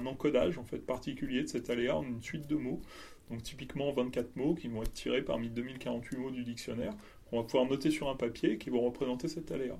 encodage 0.06 0.58
en 0.58 0.64
fait 0.64 0.80
particulier 0.80 1.44
de 1.44 1.48
cet 1.48 1.70
aléa 1.70 1.98
en 1.98 2.04
une 2.04 2.22
suite 2.22 2.48
de 2.48 2.56
mots. 2.56 2.82
Donc 3.30 3.44
typiquement 3.44 3.92
24 3.92 4.36
mots 4.36 4.54
qui 4.54 4.68
vont 4.68 4.82
être 4.82 4.94
tirés 4.94 5.22
parmi 5.22 5.50
2048 5.50 6.18
mots 6.18 6.32
du 6.32 6.44
dictionnaire. 6.44 6.94
On 7.32 7.38
va 7.38 7.44
pouvoir 7.44 7.66
noter 7.66 7.90
sur 7.90 8.10
un 8.10 8.16
papier 8.16 8.58
qui 8.58 8.70
vont 8.70 8.82
représenter 8.82 9.28
cet 9.28 9.52
aléa. 9.52 9.78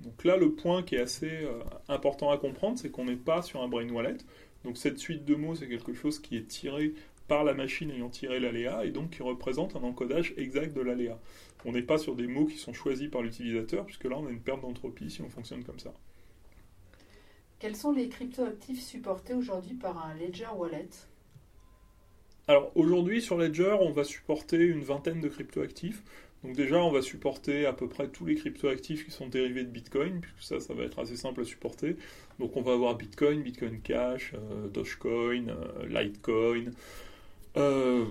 Donc 0.00 0.24
là, 0.24 0.36
le 0.36 0.52
point 0.52 0.82
qui 0.82 0.94
est 0.94 1.00
assez 1.00 1.42
euh, 1.42 1.60
important 1.88 2.30
à 2.30 2.38
comprendre, 2.38 2.78
c'est 2.78 2.90
qu'on 2.90 3.04
n'est 3.04 3.16
pas 3.16 3.42
sur 3.42 3.62
un 3.62 3.68
brain 3.68 3.88
wallet. 3.88 4.16
Donc 4.64 4.76
cette 4.76 4.98
suite 4.98 5.24
de 5.24 5.34
mots, 5.34 5.54
c'est 5.54 5.68
quelque 5.68 5.92
chose 5.92 6.18
qui 6.18 6.36
est 6.36 6.46
tiré 6.46 6.94
par 7.28 7.44
la 7.44 7.54
machine 7.54 7.90
ayant 7.90 8.08
tiré 8.08 8.40
l'aléa 8.40 8.84
et 8.84 8.90
donc 8.90 9.10
qui 9.10 9.22
représente 9.22 9.76
un 9.76 9.82
encodage 9.82 10.34
exact 10.36 10.74
de 10.74 10.80
l'aléa. 10.80 11.18
On 11.64 11.72
n'est 11.72 11.82
pas 11.82 11.98
sur 11.98 12.16
des 12.16 12.26
mots 12.26 12.46
qui 12.46 12.56
sont 12.56 12.72
choisis 12.72 13.08
par 13.08 13.22
l'utilisateur, 13.22 13.84
puisque 13.84 14.04
là 14.04 14.16
on 14.18 14.26
a 14.26 14.30
une 14.30 14.40
perte 14.40 14.62
d'entropie 14.62 15.10
si 15.10 15.22
on 15.22 15.28
fonctionne 15.28 15.64
comme 15.64 15.78
ça. 15.78 15.92
Quels 17.58 17.76
sont 17.76 17.92
les 17.92 18.08
cryptoactifs 18.08 18.82
supportés 18.82 19.34
aujourd'hui 19.34 19.74
par 19.74 20.04
un 20.06 20.14
Ledger 20.14 20.48
Wallet? 20.56 20.88
Alors 22.46 22.72
aujourd'hui 22.74 23.20
sur 23.20 23.36
Ledger, 23.36 23.76
on 23.80 23.92
va 23.92 24.04
supporter 24.04 24.58
une 24.58 24.82
vingtaine 24.82 25.20
de 25.20 25.28
cryptoactifs. 25.28 26.02
Donc 26.44 26.54
déjà, 26.54 26.76
on 26.76 26.92
va 26.92 27.02
supporter 27.02 27.66
à 27.66 27.72
peu 27.72 27.88
près 27.88 28.08
tous 28.08 28.24
les 28.24 28.36
cryptoactifs 28.36 29.04
qui 29.04 29.10
sont 29.10 29.26
dérivés 29.26 29.64
de 29.64 29.70
Bitcoin, 29.70 30.20
puisque 30.20 30.42
ça, 30.42 30.60
ça 30.60 30.72
va 30.72 30.84
être 30.84 31.00
assez 31.00 31.16
simple 31.16 31.40
à 31.40 31.44
supporter. 31.44 31.96
Donc 32.38 32.56
on 32.56 32.62
va 32.62 32.74
avoir 32.74 32.94
Bitcoin, 32.96 33.42
Bitcoin 33.42 33.80
Cash, 33.80 34.34
euh, 34.34 34.68
Dogecoin, 34.68 35.48
euh, 35.48 35.86
Litecoin, 35.88 36.70
euh, 37.56 38.04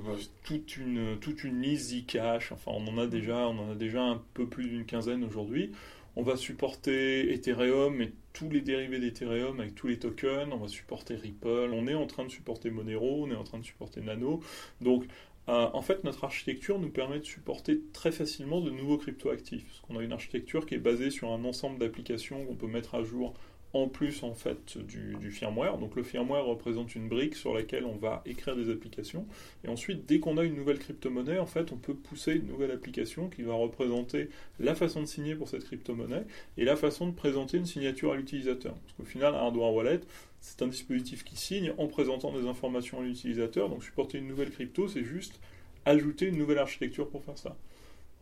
toute, 0.43 0.77
une, 0.77 1.17
toute 1.19 1.43
une 1.43 1.61
liste 1.61 1.91
Zcash, 1.91 2.51
enfin 2.51 2.71
on 2.73 2.87
en 2.87 2.97
a 2.97 3.07
déjà, 3.07 3.47
on 3.47 3.57
en 3.59 3.71
a 3.71 3.75
déjà 3.75 4.01
un 4.01 4.21
peu 4.33 4.47
plus 4.47 4.67
d'une 4.69 4.85
quinzaine 4.85 5.23
aujourd'hui. 5.23 5.71
On 6.15 6.23
va 6.23 6.35
supporter 6.35 7.31
Ethereum 7.31 8.01
et 8.01 8.11
tous 8.33 8.49
les 8.49 8.61
dérivés 8.61 8.99
d'Ethereum 8.99 9.59
avec 9.59 9.75
tous 9.75 9.87
les 9.87 9.99
tokens. 9.99 10.49
On 10.51 10.57
va 10.57 10.67
supporter 10.67 11.15
Ripple. 11.15 11.69
On 11.73 11.87
est 11.87 11.93
en 11.93 12.07
train 12.07 12.25
de 12.25 12.29
supporter 12.29 12.71
Monero. 12.71 13.23
On 13.23 13.31
est 13.31 13.35
en 13.35 13.43
train 13.43 13.59
de 13.59 13.63
supporter 13.63 14.01
Nano. 14.01 14.41
Donc, 14.81 15.05
euh, 15.47 15.69
en 15.73 15.81
fait, 15.83 16.03
notre 16.03 16.23
architecture 16.23 16.79
nous 16.79 16.89
permet 16.89 17.19
de 17.19 17.25
supporter 17.25 17.81
très 17.93 18.11
facilement 18.11 18.61
de 18.61 18.71
nouveaux 18.71 18.97
cryptoactifs. 18.97 19.63
Parce 19.65 19.79
qu'on 19.81 19.97
a 19.97 20.03
une 20.03 20.11
architecture 20.11 20.65
qui 20.65 20.73
est 20.73 20.79
basée 20.79 21.11
sur 21.11 21.31
un 21.31 21.45
ensemble 21.45 21.77
d'applications 21.77 22.43
qu'on 22.45 22.55
peut 22.55 22.67
mettre 22.67 22.95
à 22.95 23.03
jour 23.03 23.35
en 23.73 23.87
plus 23.87 24.23
en 24.23 24.33
fait 24.33 24.77
du, 24.77 25.31
firmware. 25.31 25.77
Donc 25.77 25.95
le 25.95 26.03
firmware 26.03 26.45
représente 26.45 26.95
une 26.95 27.07
brique 27.07 27.35
sur 27.35 27.53
laquelle 27.53 27.85
on 27.85 27.95
va 27.95 28.21
écrire 28.25 28.55
des 28.55 28.69
applications. 28.69 29.25
Et 29.63 29.67
ensuite, 29.67 30.05
dès 30.05 30.19
qu'on 30.19 30.37
a 30.37 30.43
une 30.43 30.55
nouvelle 30.55 30.79
crypto-monnaie, 30.79 31.39
en 31.39 31.45
fait, 31.45 31.71
on 31.71 31.77
peut 31.77 31.93
pousser 31.93 32.33
une 32.33 32.47
nouvelle 32.47 32.71
application 32.71 33.29
qui 33.29 33.43
va 33.43 33.53
représenter 33.53 34.29
la 34.59 34.75
façon 34.75 35.01
de 35.01 35.05
signer 35.05 35.35
pour 35.35 35.49
cette 35.49 35.65
crypto-monnaie 35.65 36.25
et 36.57 36.65
la 36.65 36.75
façon 36.75 37.07
de 37.07 37.13
présenter 37.13 37.57
une 37.57 37.65
signature 37.65 38.13
à 38.13 38.15
l'utilisateur. 38.15 38.73
Parce 38.73 38.93
qu'au 38.93 39.03
final, 39.03 39.35
un 39.35 39.39
hardware 39.39 39.73
wallet, 39.73 39.99
c'est 40.39 40.61
un 40.61 40.67
dispositif 40.67 41.23
qui 41.23 41.35
signe 41.35 41.73
en 41.77 41.87
présentant 41.87 42.31
des 42.31 42.47
informations 42.47 43.01
à 43.01 43.03
l'utilisateur. 43.03 43.69
Donc 43.69 43.83
supporter 43.83 44.17
une 44.17 44.27
nouvelle 44.27 44.51
crypto, 44.51 44.87
c'est 44.87 45.03
juste 45.03 45.39
ajouter 45.85 46.27
une 46.27 46.37
nouvelle 46.37 46.59
architecture 46.59 47.09
pour 47.09 47.23
faire 47.23 47.37
ça. 47.37 47.55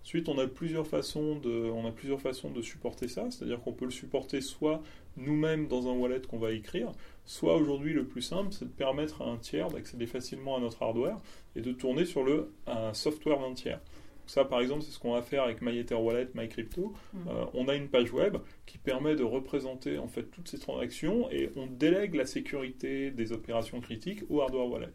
Ensuite, 0.06 0.30
on 0.30 0.38
a 0.38 0.46
plusieurs 0.46 0.86
façons 0.86 1.36
de, 1.38 1.50
on 1.50 1.88
a 1.88 1.92
plusieurs 1.92 2.22
façons 2.22 2.52
de 2.52 2.62
supporter 2.62 3.08
ça, 3.08 3.26
c'est-à-dire 3.32 3.60
qu'on 3.62 3.74
peut 3.74 3.86
le 3.86 3.92
supporter 3.92 4.40
soit 4.40 4.84
nous-mêmes 5.18 5.68
dans 5.68 5.88
un 5.88 5.94
wallet 5.94 6.22
qu'on 6.22 6.38
va 6.38 6.52
écrire, 6.52 6.92
soit 7.26 7.56
aujourd'hui 7.56 7.94
le 7.94 8.06
plus 8.06 8.22
simple, 8.22 8.52
c'est 8.52 8.66
de 8.66 8.72
permettre 8.72 9.22
à 9.22 9.26
un 9.26 9.38
tiers 9.38 9.70
d'accéder 9.70 10.08
facilement 10.08 10.56
à 10.58 10.60
notre 10.60 10.84
hardware 10.84 11.20
et 11.56 11.62
de 11.62 11.72
tourner 11.72 12.06
sur 12.06 12.24
le 12.24 12.52
software 12.94 13.40
d'un 13.40 13.54
tiers. 13.54 13.80
ça, 14.28 14.46
par 14.46 14.62
exemple, 14.62 14.82
c'est 14.84 14.92
ce 14.92 15.00
qu'on 15.00 15.14
va 15.14 15.22
faire 15.22 15.44
avec 15.44 15.62
MyEtherWallet, 15.62 16.30
MyCrypto. 16.34 16.94
Mmh. 17.14 17.18
Euh, 17.28 17.46
on 17.54 17.68
a 17.68 17.76
une 17.76 17.90
page 17.90 18.12
web 18.12 18.38
qui 18.66 18.78
permet 18.78 19.16
de 19.16 19.24
représenter 19.24 19.98
en 19.98 20.08
fait 20.08 20.24
toutes 20.24 20.48
ces 20.48 20.60
transactions 20.60 21.30
et 21.32 21.52
on 21.56 21.68
délègue 21.68 22.16
la 22.16 22.26
sécurité 22.26 23.12
des 23.12 23.32
opérations 23.32 23.80
critiques 23.82 24.24
au 24.30 24.42
hardware 24.42 24.68
wallet. 24.68 24.94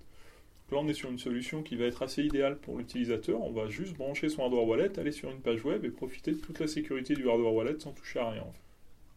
Là, 0.71 0.79
on 0.79 0.87
est 0.87 0.95
sur 0.95 1.11
une 1.11 1.19
solution 1.19 1.63
qui 1.63 1.75
va 1.75 1.87
être 1.87 2.03
assez 2.03 2.23
idéale 2.23 2.57
pour 2.59 2.79
l'utilisateur. 2.79 3.41
On 3.43 3.51
va 3.51 3.69
juste 3.69 3.97
brancher 3.97 4.29
son 4.29 4.45
hardware 4.45 4.65
wallet, 4.65 4.99
aller 5.01 5.11
sur 5.11 5.31
une 5.31 5.41
page 5.41 5.65
web 5.65 5.85
et 5.85 5.91
profiter 5.91 6.31
de 6.31 6.39
toute 6.39 6.61
la 6.61 6.69
sécurité 6.69 7.15
du 7.15 7.29
hardware 7.29 7.53
wallet 7.53 7.81
sans 7.81 7.93
toucher 7.93 8.21
à 8.21 8.31
rien. 8.31 8.47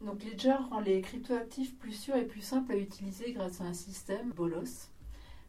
Donc 0.04 0.24
Ledger 0.26 0.56
rend 0.70 0.82
les 0.82 1.02
cryptoactifs 1.02 1.78
plus 1.78 1.94
sûrs 1.94 2.18
et 2.18 2.26
plus 2.26 2.42
simples 2.42 2.74
à 2.74 2.78
utiliser 2.78 3.32
grâce 3.32 3.62
à 3.62 3.64
un 3.64 3.74
système 3.74 4.32
Bolos. 4.32 4.90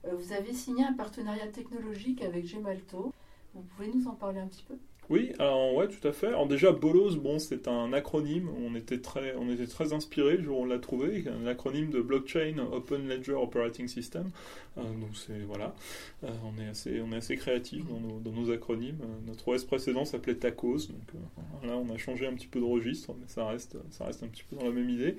Euh, 0.04 0.14
vous 0.14 0.32
avez 0.32 0.52
signé 0.52 0.84
un 0.84 0.92
partenariat 0.92 1.48
technologique 1.48 2.22
avec 2.22 2.46
Gemalto. 2.46 3.12
Vous 3.54 3.62
pouvez 3.62 3.88
nous 3.88 4.06
en 4.06 4.14
parler 4.14 4.38
un 4.38 4.46
petit 4.46 4.62
peu? 4.62 4.78
Oui, 5.10 5.32
alors 5.38 5.74
ouais, 5.74 5.88
tout 5.88 6.06
à 6.06 6.12
fait. 6.12 6.28
Alors 6.28 6.46
déjà, 6.46 6.72
Bolos, 6.72 7.16
bon, 7.16 7.38
c'est 7.38 7.68
un 7.68 7.92
acronyme. 7.92 8.48
On 8.64 8.74
était 8.74 9.00
très, 9.00 9.34
on 9.36 9.50
était 9.50 9.66
très 9.66 9.92
inspiré 9.92 10.36
le 10.36 10.44
jour 10.44 10.58
où 10.58 10.62
on 10.62 10.66
l'a 10.66 10.78
trouvé. 10.78 11.24
Un 11.28 11.46
acronyme 11.46 11.90
de 11.90 12.00
Blockchain 12.00 12.56
Open 12.72 13.06
Ledger 13.06 13.34
Operating 13.34 13.86
System. 13.86 14.30
Euh, 14.78 14.82
donc 14.82 15.10
c'est 15.14 15.40
voilà, 15.46 15.74
euh, 16.24 16.28
on 16.44 16.60
est 16.60 16.66
assez, 16.66 17.00
on 17.00 17.12
est 17.12 17.16
assez 17.16 17.36
créatif 17.36 17.84
dans 17.86 18.32
nos, 18.32 18.50
acronymes. 18.50 18.98
Euh, 19.02 19.26
notre 19.26 19.48
OS 19.48 19.64
précédent 19.64 20.04
s'appelait 20.04 20.36
Tacos. 20.36 20.88
Donc 20.88 21.22
là, 21.64 21.76
on 21.76 21.92
a 21.92 21.98
changé 21.98 22.26
un 22.26 22.32
petit 22.32 22.48
peu 22.48 22.60
de 22.60 22.64
registre, 22.64 23.14
mais 23.18 23.26
ça 23.28 23.46
reste, 23.46 23.76
ça 23.90 24.06
reste 24.06 24.22
un 24.22 24.28
petit 24.28 24.44
peu 24.48 24.56
dans 24.56 24.64
la 24.64 24.72
même 24.72 24.88
idée. 24.88 25.16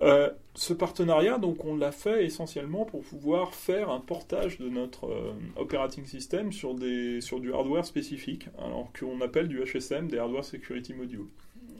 Euh, 0.00 0.30
ce 0.54 0.72
partenariat, 0.72 1.38
donc, 1.38 1.64
on 1.64 1.76
l'a 1.76 1.92
fait 1.92 2.24
essentiellement 2.24 2.84
pour 2.84 3.02
pouvoir 3.02 3.54
faire 3.54 3.90
un 3.90 4.00
portage 4.00 4.58
de 4.58 4.68
notre 4.68 5.06
euh, 5.06 5.32
operating 5.56 6.04
system 6.06 6.52
sur, 6.52 6.74
des, 6.74 7.20
sur 7.20 7.40
du 7.40 7.52
hardware 7.52 7.84
spécifique, 7.84 8.48
alors 8.58 8.90
qu'on 8.98 9.20
appelle 9.20 9.48
du 9.48 9.62
HSM, 9.62 10.08
des 10.08 10.18
Hardware 10.18 10.44
Security 10.44 10.94
Modules. 10.94 11.28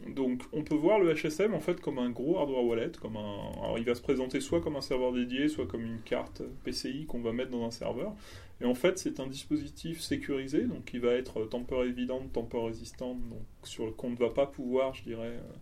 Donc, 0.08 0.42
on 0.52 0.62
peut 0.62 0.74
voir 0.74 0.98
le 0.98 1.14
HSM 1.14 1.54
en 1.54 1.60
fait 1.60 1.80
comme 1.80 1.98
un 1.98 2.10
gros 2.10 2.38
hardware 2.38 2.64
wallet, 2.64 2.92
comme 3.00 3.16
un, 3.16 3.52
alors 3.62 3.78
il 3.78 3.84
va 3.84 3.94
se 3.94 4.02
présenter 4.02 4.40
soit 4.40 4.60
comme 4.60 4.74
un 4.74 4.80
serveur 4.80 5.12
dédié, 5.12 5.48
soit 5.48 5.66
comme 5.66 5.84
une 5.84 6.00
carte 6.00 6.42
PCI 6.64 7.06
qu'on 7.06 7.20
va 7.20 7.32
mettre 7.32 7.50
dans 7.50 7.64
un 7.64 7.70
serveur. 7.70 8.12
Et 8.60 8.64
en 8.64 8.74
fait, 8.74 8.98
c'est 8.98 9.20
un 9.20 9.26
dispositif 9.26 10.00
sécurisé, 10.00 10.62
donc 10.62 10.84
qui 10.84 10.98
va 10.98 11.12
être 11.12 11.44
tampeur 11.44 11.84
évident, 11.84 12.20
tampeur 12.32 12.66
résistant, 12.66 13.14
donc 13.14 13.42
sur 13.64 13.94
qu'on 13.96 14.10
ne 14.10 14.16
va 14.16 14.30
pas 14.30 14.46
pouvoir, 14.46 14.94
je 14.94 15.04
dirais, 15.04 15.36
euh, 15.38 15.52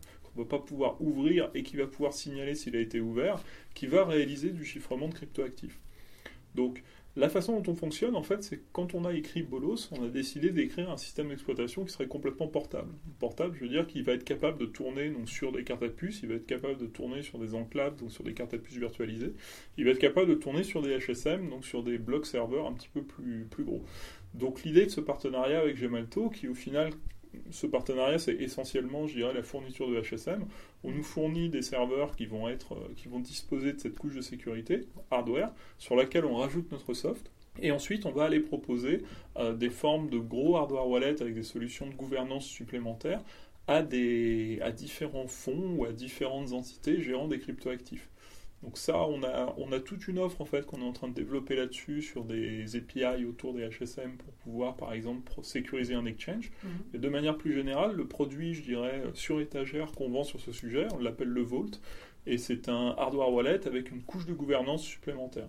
va 0.43 0.49
pas 0.49 0.59
pouvoir 0.59 1.01
ouvrir 1.01 1.51
et 1.55 1.63
qui 1.63 1.77
va 1.77 1.87
pouvoir 1.87 2.13
signaler 2.13 2.55
s'il 2.55 2.77
a 2.77 2.81
été 2.81 3.01
ouvert, 3.01 3.43
qui 3.75 3.87
va 3.87 4.05
réaliser 4.05 4.51
du 4.51 4.65
chiffrement 4.65 5.09
de 5.09 5.15
cryptoactifs. 5.15 5.79
Donc, 6.55 6.83
la 7.17 7.29
façon 7.29 7.59
dont 7.59 7.73
on 7.73 7.75
fonctionne, 7.75 8.15
en 8.15 8.23
fait, 8.23 8.45
c'est 8.45 8.61
quand 8.73 8.95
on 8.95 9.05
a 9.05 9.13
écrit 9.13 9.43
Bolos, 9.43 9.91
on 9.91 10.05
a 10.05 10.09
décidé 10.09 10.51
d'écrire 10.51 10.91
un 10.91 10.97
système 10.97 11.29
d'exploitation 11.29 11.85
qui 11.85 11.93
serait 11.93 12.07
complètement 12.07 12.47
portable. 12.47 12.93
Portable, 13.19 13.57
je 13.57 13.65
veux 13.65 13.69
dire 13.69 13.87
qu'il 13.89 14.05
va 14.05 14.13
être 14.13 14.23
capable 14.23 14.59
de 14.59 14.67
tourner 14.67 15.11
donc, 15.11 15.29
sur 15.29 15.51
des 15.51 15.65
cartes 15.65 15.83
à 15.83 15.89
puce, 15.89 16.21
il 16.23 16.29
va 16.29 16.37
être 16.37 16.47
capable 16.47 16.79
de 16.79 16.87
tourner 16.87 17.23
sur 17.23 17.41
des 17.41 17.55
enclaves, 17.55 17.97
donc 17.97 18.13
sur 18.13 18.23
des 18.23 18.33
cartes 18.33 18.55
à 18.55 18.59
puce 18.59 18.77
virtualisées, 18.77 19.33
il 19.77 19.85
va 19.87 19.91
être 19.91 19.99
capable 19.99 20.29
de 20.29 20.35
tourner 20.35 20.63
sur 20.63 20.83
des 20.83 20.97
HSM, 20.99 21.51
donc 21.51 21.65
sur 21.65 21.83
des 21.83 21.99
blocs 21.99 22.27
serveurs 22.27 22.69
un 22.69 22.73
petit 22.73 22.89
peu 22.89 23.03
plus, 23.03 23.45
plus 23.51 23.65
gros. 23.65 23.83
Donc 24.35 24.63
l'idée 24.63 24.87
de 24.87 24.91
ce 24.91 25.01
partenariat 25.01 25.59
avec 25.59 25.77
Gemalto, 25.77 26.31
qui 26.31 26.47
au 26.47 26.55
final 26.55 26.93
ce 27.51 27.67
partenariat, 27.67 28.19
c'est 28.19 28.35
essentiellement, 28.35 29.07
je 29.07 29.15
dirais, 29.15 29.35
la 29.35 29.43
fourniture 29.43 29.89
de 29.89 30.01
HSM. 30.01 30.45
On 30.85 30.91
nous 30.91 31.03
fournit 31.03 31.49
des 31.49 31.63
serveurs 31.63 32.17
qui 32.17 32.27
vont, 32.27 32.49
être, 32.49 32.75
euh, 32.75 32.93
qui 32.97 33.09
vont 33.09 33.21
disposer 33.21 33.73
de 33.73 33.81
cette 33.81 33.99
couche 33.99 34.15
de 34.15 34.21
sécurité, 34.21 34.87
hardware, 35.11 35.53
sur 35.79 35.97
laquelle 35.97 36.25
on 36.25 36.37
rajoute 36.37 36.71
notre 36.73 36.95
soft. 36.95 37.31
Et 37.61 37.73
ensuite, 37.73 38.07
on 38.07 38.13
va 38.13 38.25
aller 38.25 38.41
proposer 38.41 39.03
euh, 39.37 39.55
des 39.55 39.71
formes 39.71 40.09
de 40.09 40.19
gros 40.19 40.57
hardware 40.57 40.89
wallet 40.89 41.21
avec 41.21 41.35
des 41.35 41.43
solutions 41.43 41.87
de 41.87 41.95
gouvernance 41.95 42.47
supplémentaires 42.47 43.23
à, 43.67 43.77
à 43.77 44.73
différents 44.73 45.27
fonds 45.29 45.77
ou 45.77 45.85
à 45.85 45.93
différentes 45.93 46.53
entités 46.53 47.01
gérant 47.01 47.29
des 47.29 47.39
cryptoactifs. 47.39 48.09
Donc 48.63 48.77
ça, 48.77 49.07
on 49.07 49.23
a, 49.23 49.55
on 49.57 49.73
a 49.73 49.81
toute 49.81 50.07
une 50.07 50.19
offre 50.19 50.43
en 50.43 50.45
fait 50.45 50.67
qu'on 50.67 50.83
est 50.83 50.85
en 50.85 50.93
train 50.93 51.09
de 51.09 51.15
développer 51.15 51.57
là-dessus 51.57 52.03
sur 52.03 52.25
des 52.25 52.77
API 52.77 53.25
autour 53.25 53.55
des 53.55 53.67
HSM 53.67 54.17
pour 54.19 54.33
pouvoir 54.35 54.77
par 54.77 54.93
exemple 54.93 55.33
sécuriser 55.43 55.95
un 55.95 56.05
exchange. 56.05 56.53
Mhm. 56.63 56.71
Et 56.95 56.99
de 56.99 57.09
manière 57.09 57.39
plus 57.39 57.55
générale, 57.55 57.97
le 57.97 58.07
produit, 58.07 58.53
je 58.53 58.63
dirais, 58.63 59.03
sur 59.15 59.41
étagère 59.41 59.93
qu'on 59.93 60.11
vend 60.11 60.25
sur 60.25 60.41
ce 60.41 60.53
sujet, 60.53 60.89
on 60.95 60.99
l'appelle 60.99 61.29
le 61.29 61.43
Vault, 61.43 61.81
et 62.27 62.37
c'est 62.37 62.69
un 62.69 62.95
hardware 62.99 63.33
wallet 63.33 63.67
avec 63.67 63.91
une 63.91 64.03
couche 64.03 64.27
de 64.27 64.35
gouvernance 64.35 64.83
supplémentaire. 64.83 65.49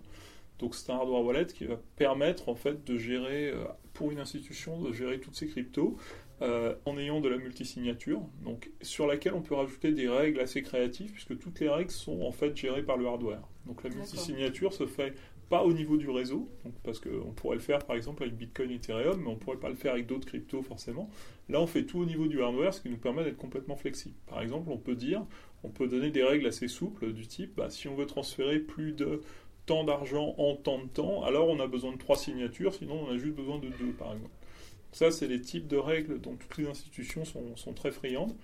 Donc 0.60 0.76
c'est 0.76 0.92
un 0.92 0.96
hardware 0.96 1.24
wallet 1.24 1.48
qui 1.48 1.66
va 1.66 1.76
permettre 1.98 2.48
en 2.48 2.56
fait 2.56 2.86
de 2.86 2.98
gérer, 2.98 3.50
euh, 3.50 3.66
pour 3.94 4.12
une 4.12 4.20
institution, 4.20 4.82
de 4.82 4.94
gérer 4.94 5.20
toutes 5.20 5.36
ces 5.36 5.48
cryptos 5.48 5.98
euh, 6.42 6.74
en 6.86 6.98
ayant 6.98 7.22
de 7.22 7.30
la 7.30 7.38
multisignature, 7.38 8.22
donc 8.44 8.72
sur 8.82 9.06
laquelle 9.06 9.34
on 9.34 9.42
peut 9.42 9.56
rajouter 9.56 9.92
des 9.92 10.08
règles 10.08 10.40
assez 10.40 10.62
créatives, 10.62 11.12
puisque 11.12 11.38
toutes 11.38 11.60
les 11.60 11.70
règles 11.70 11.92
sont 11.92 12.22
en 12.22 12.32
fait 12.32 12.56
gérées 12.56 12.84
par 12.84 12.98
le 12.98 13.06
hardware. 13.06 13.48
Donc 13.68 13.84
la 13.84 13.92
multisignature 13.92 14.74
se 14.74 14.88
fait 14.88 15.14
pas 15.50 15.64
au 15.64 15.74
niveau 15.74 15.98
du 15.98 16.10
réseau, 16.10 16.50
parce 16.84 17.00
qu'on 17.00 17.34
pourrait 17.34 17.58
le 17.58 17.62
faire 17.62 17.80
par 17.80 17.96
exemple 17.96 18.24
avec 18.24 18.36
Bitcoin, 18.36 18.72
Ethereum, 18.72 19.22
mais 19.22 19.28
on 19.28 19.34
ne 19.34 19.38
pourrait 19.38 19.58
pas 19.58 19.70
le 19.70 19.76
faire 19.76 19.94
avec 19.94 20.08
d'autres 20.08 20.26
cryptos 20.26 20.64
forcément. 20.64 21.10
Là, 21.50 21.62
on 21.62 21.68
fait 21.68 21.84
tout 21.84 22.00
au 22.00 22.06
niveau 22.06 22.28
du 22.28 22.42
hardware, 22.42 22.74
ce 22.74 22.82
qui 22.82 22.90
nous 22.90 22.98
permet 22.98 23.24
d'être 23.24 23.38
complètement 23.38 23.76
flexible. 23.76 24.16
Par 24.28 24.42
exemple, 24.42 24.70
on 24.72 24.78
peut 24.78 24.96
dire, 24.96 25.26
on 25.64 25.70
peut 25.70 25.88
donner 25.88 26.10
des 26.10 26.24
règles 26.24 26.48
assez 26.48 26.70
souples 26.70 27.12
du 27.12 27.28
type, 27.28 27.56
bah, 27.58 27.70
si 27.70 27.88
on 27.88 27.96
veut 27.96 28.06
transférer 28.06 28.60
plus 28.60 28.94
de 28.94 29.22
tant 29.66 29.84
d'argent 29.84 30.34
en 30.38 30.56
tant 30.56 30.80
de 30.80 30.88
temps, 30.88 31.24
alors 31.24 31.50
on 31.50 31.60
a 31.60 31.68
besoin 31.68 31.92
de 31.92 31.98
trois 31.98 32.16
signatures, 32.16 32.74
sinon 32.74 33.06
on 33.08 33.12
a 33.12 33.18
juste 33.18 33.36
besoin 33.36 33.60
de 33.60 33.68
deux 33.68 33.92
par 33.98 34.14
exemple. 34.14 34.32
Ça, 34.92 35.12
c'est 35.12 35.28
les 35.28 35.42
types 35.42 35.68
de 35.68 35.78
règles 35.78 36.20
dont 36.20 36.36
toutes 36.36 36.58
les 36.58 36.68
institutions 36.68 37.26
sont, 37.26 37.56
sont 37.56 37.74
très 37.74 37.92
friandes. 37.92 38.36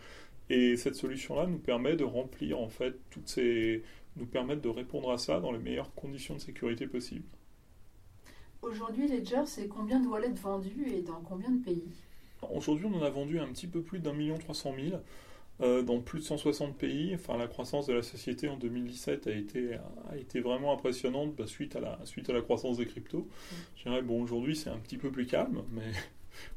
Et 0.50 0.78
cette 0.78 0.96
solution-là 0.96 1.46
nous 1.46 1.58
permet 1.58 1.96
de 1.96 2.06
remplir 2.06 2.60
en 2.60 2.70
fait 2.70 2.96
toutes 3.10 3.28
ces, 3.28 3.84
nous 4.16 4.26
permettent 4.26 4.62
de 4.62 4.70
répondre 4.70 5.12
à 5.12 5.18
ça 5.18 5.40
dans 5.40 5.52
les 5.52 5.60
meilleures 5.60 5.94
conditions 5.94 6.36
de 6.36 6.40
sécurité 6.40 6.88
possibles. 6.88 7.26
Aujourd'hui, 8.62 9.08
Ledger, 9.08 9.44
c'est 9.46 9.68
combien 9.68 10.00
de 10.00 10.08
wallets 10.08 10.30
vendus 10.30 10.88
et 10.88 11.02
dans 11.02 11.22
combien 11.22 11.52
de 11.52 11.64
pays? 11.64 11.92
Aujourd'hui, 12.54 12.86
on 12.86 12.98
en 12.98 13.04
a 13.04 13.10
vendu 13.10 13.40
un 13.40 13.48
petit 13.48 13.68
peu 13.68 13.82
plus 13.82 14.00
d'un 14.00 14.14
million 14.14 14.38
trois 14.38 14.56
cent 14.56 14.72
mille 14.72 15.00
euh, 15.60 15.82
dans 15.82 16.00
plus 16.02 16.20
de 16.20 16.24
160 16.24 16.78
pays. 16.78 17.16
Enfin, 17.16 17.36
la 17.36 17.48
croissance 17.48 17.88
de 17.88 17.94
la 17.94 18.04
société 18.04 18.48
en 18.48 18.58
2017 18.58 19.28
a 19.28 19.32
été, 19.32 19.76
a 20.10 20.18
été 20.18 20.40
vraiment 20.40 20.72
impressionnante 20.72 21.36
bah, 21.36 21.48
suite, 21.48 21.76
à 21.76 21.80
la, 21.80 22.00
suite 22.06 22.30
à 22.30 22.34
la 22.34 22.42
croissance 22.42 22.78
des 22.78 22.86
cryptos. 22.86 23.22
Mm. 23.22 23.56
Je 23.76 23.84
dirais, 23.84 24.02
bon, 24.04 24.22
aujourd'hui, 24.22 24.56
c'est 24.56 24.70
un 24.70 24.78
petit 24.78 24.98
peu 24.98 25.12
plus 25.12 25.26
calme, 25.26 25.64
mais 25.72 25.92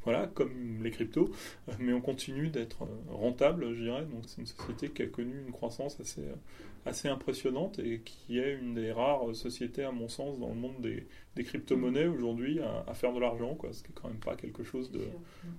voilà, 0.03 0.27
comme 0.27 0.83
les 0.83 0.91
cryptos, 0.91 1.31
euh, 1.69 1.73
mais 1.79 1.93
on 1.93 2.01
continue 2.01 2.49
d'être 2.49 2.83
euh, 2.83 3.13
rentable, 3.13 3.73
je 3.73 3.83
dirais. 3.83 4.05
Donc, 4.05 4.23
c'est 4.27 4.41
une 4.41 4.47
société 4.47 4.89
qui 4.89 5.03
a 5.03 5.07
connu 5.07 5.41
une 5.45 5.51
croissance 5.51 5.99
assez, 5.99 6.23
assez 6.85 7.07
impressionnante 7.07 7.79
et 7.79 8.01
qui 8.03 8.39
est 8.39 8.53
une 8.53 8.73
des 8.73 8.91
rares 8.91 9.35
sociétés, 9.35 9.83
à 9.83 9.91
mon 9.91 10.07
sens, 10.07 10.39
dans 10.39 10.49
le 10.49 10.55
monde 10.55 10.81
des, 10.81 11.07
des 11.35 11.43
crypto-monnaies 11.43 12.07
aujourd'hui 12.07 12.59
à, 12.59 12.93
faire 12.93 13.13
de 13.13 13.19
l'argent, 13.19 13.55
quoi, 13.55 13.73
ce 13.73 13.83
qui 13.83 13.91
est 13.91 13.95
quand 13.95 14.07
même 14.07 14.17
pas 14.17 14.35
quelque 14.35 14.63
chose 14.63 14.91
de, 14.91 15.07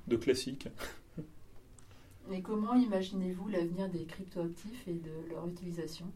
de 0.08 0.16
classique. 0.16 0.68
Et 2.30 2.40
comment 2.40 2.74
imaginez-vous 2.74 3.48
l'avenir 3.48 3.88
des 3.88 4.04
cryptoactifs 4.04 4.86
et 4.86 4.94
de 4.94 5.30
leur 5.30 5.46
utilisation? 5.48 6.06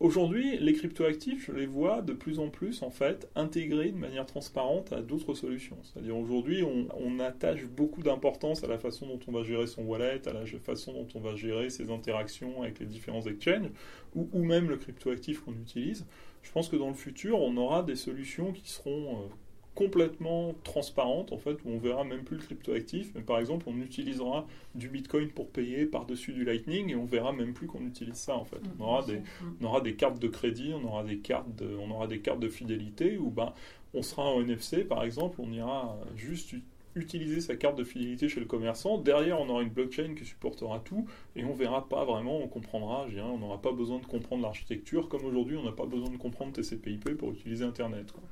Aujourd'hui, 0.00 0.58
les 0.58 0.72
cryptoactifs, 0.72 1.46
je 1.46 1.52
les 1.52 1.66
vois 1.66 2.02
de 2.02 2.12
plus 2.12 2.40
en 2.40 2.48
plus 2.48 2.82
en 2.82 2.90
fait 2.90 3.28
intégrés 3.36 3.92
de 3.92 3.96
manière 3.96 4.26
transparente 4.26 4.92
à 4.92 5.00
d'autres 5.00 5.34
solutions. 5.34 5.76
C'est-à-dire 5.82 6.16
aujourd'hui, 6.16 6.64
on, 6.64 7.20
attache 7.20 7.64
beaucoup 7.64 8.02
d'importance 8.02 8.64
à 8.64 8.66
la 8.66 8.76
façon 8.76 9.06
dont 9.06 9.20
on 9.28 9.32
va 9.32 9.44
gérer 9.44 9.68
son 9.68 9.82
wallet, 9.84 10.20
à 10.26 10.32
la 10.32 10.44
façon 10.44 10.92
dont 10.92 11.06
on 11.14 11.20
va 11.20 11.36
gérer 11.36 11.70
ses 11.70 11.90
interactions 11.90 12.62
avec 12.62 12.80
les 12.80 12.86
différents 12.86 13.22
exchanges, 13.22 13.70
ou, 14.16 14.44
même 14.44 14.68
le 14.68 14.76
cryptoactif 14.76 15.42
qu'on 15.42 15.52
utilise. 15.52 16.04
Je 16.42 16.50
pense 16.50 16.68
que 16.68 16.76
dans 16.76 16.88
le 16.88 16.94
futur, 16.94 17.40
on 17.40 17.56
aura 17.56 17.84
des 17.84 17.96
solutions 17.96 18.52
qui 18.52 18.68
seront 18.68 19.22
euh, 19.22 19.28
complètement 19.74 20.54
transparente, 20.62 21.32
en 21.32 21.38
fait, 21.38 21.58
où 21.64 21.70
on 21.70 21.78
verra 21.78 22.04
même 22.04 22.24
plus 22.24 22.36
le 22.36 22.42
cryptoactif. 22.42 23.12
Mais 23.14 23.22
par 23.22 23.38
exemple, 23.38 23.66
on 23.68 23.76
utilisera 23.80 24.46
du 24.74 24.88
Bitcoin 24.88 25.28
pour 25.30 25.48
payer 25.48 25.86
par-dessus 25.86 26.32
du 26.32 26.44
Lightning 26.44 26.90
et 26.90 26.96
on 26.96 27.04
verra 27.04 27.32
même 27.32 27.54
plus 27.54 27.66
qu'on 27.66 27.84
utilise 27.84 28.14
ça, 28.14 28.36
en 28.36 28.44
fait. 28.44 28.60
On 28.78 28.84
aura 28.84 29.04
des, 29.04 29.20
on 29.60 29.64
aura 29.64 29.80
des 29.80 29.94
cartes 29.94 30.20
de 30.20 30.28
crédit, 30.28 30.72
on 30.74 30.86
aura 30.86 31.02
des 31.02 31.18
cartes 31.18 31.54
de, 31.56 31.76
on 31.76 31.90
aura 31.90 32.06
des 32.06 32.20
cartes 32.20 32.40
de 32.40 32.48
fidélité 32.48 33.18
où 33.18 33.30
ben, 33.30 33.52
on 33.94 34.02
sera 34.02 34.24
en 34.24 34.40
NFC, 34.40 34.84
par 34.84 35.04
exemple, 35.04 35.40
on 35.40 35.52
ira 35.52 35.98
juste 36.16 36.54
utiliser 36.96 37.40
sa 37.40 37.56
carte 37.56 37.76
de 37.76 37.84
fidélité 37.84 38.28
chez 38.28 38.40
le 38.40 38.46
commerçant. 38.46 38.98
Derrière, 38.98 39.40
on 39.40 39.48
aura 39.48 39.62
une 39.62 39.70
blockchain 39.70 40.14
qui 40.16 40.24
supportera 40.24 40.80
tout 40.80 41.06
et 41.36 41.44
on 41.44 41.52
verra 41.52 41.88
pas 41.88 42.04
vraiment, 42.04 42.38
on 42.38 42.48
comprendra, 42.48 43.06
je 43.08 43.18
on 43.18 43.38
n'aura 43.38 43.60
pas 43.60 43.72
besoin 43.72 43.98
de 43.98 44.06
comprendre 44.06 44.42
l'architecture 44.42 45.08
comme 45.08 45.24
aujourd'hui, 45.24 45.56
on 45.56 45.64
n'a 45.64 45.72
pas 45.72 45.86
besoin 45.86 46.10
de 46.10 46.16
comprendre 46.16 46.52
TCP/IP 46.52 47.16
pour 47.16 47.32
utiliser 47.32 47.64
Internet. 47.64 48.12
Quoi. 48.12 48.22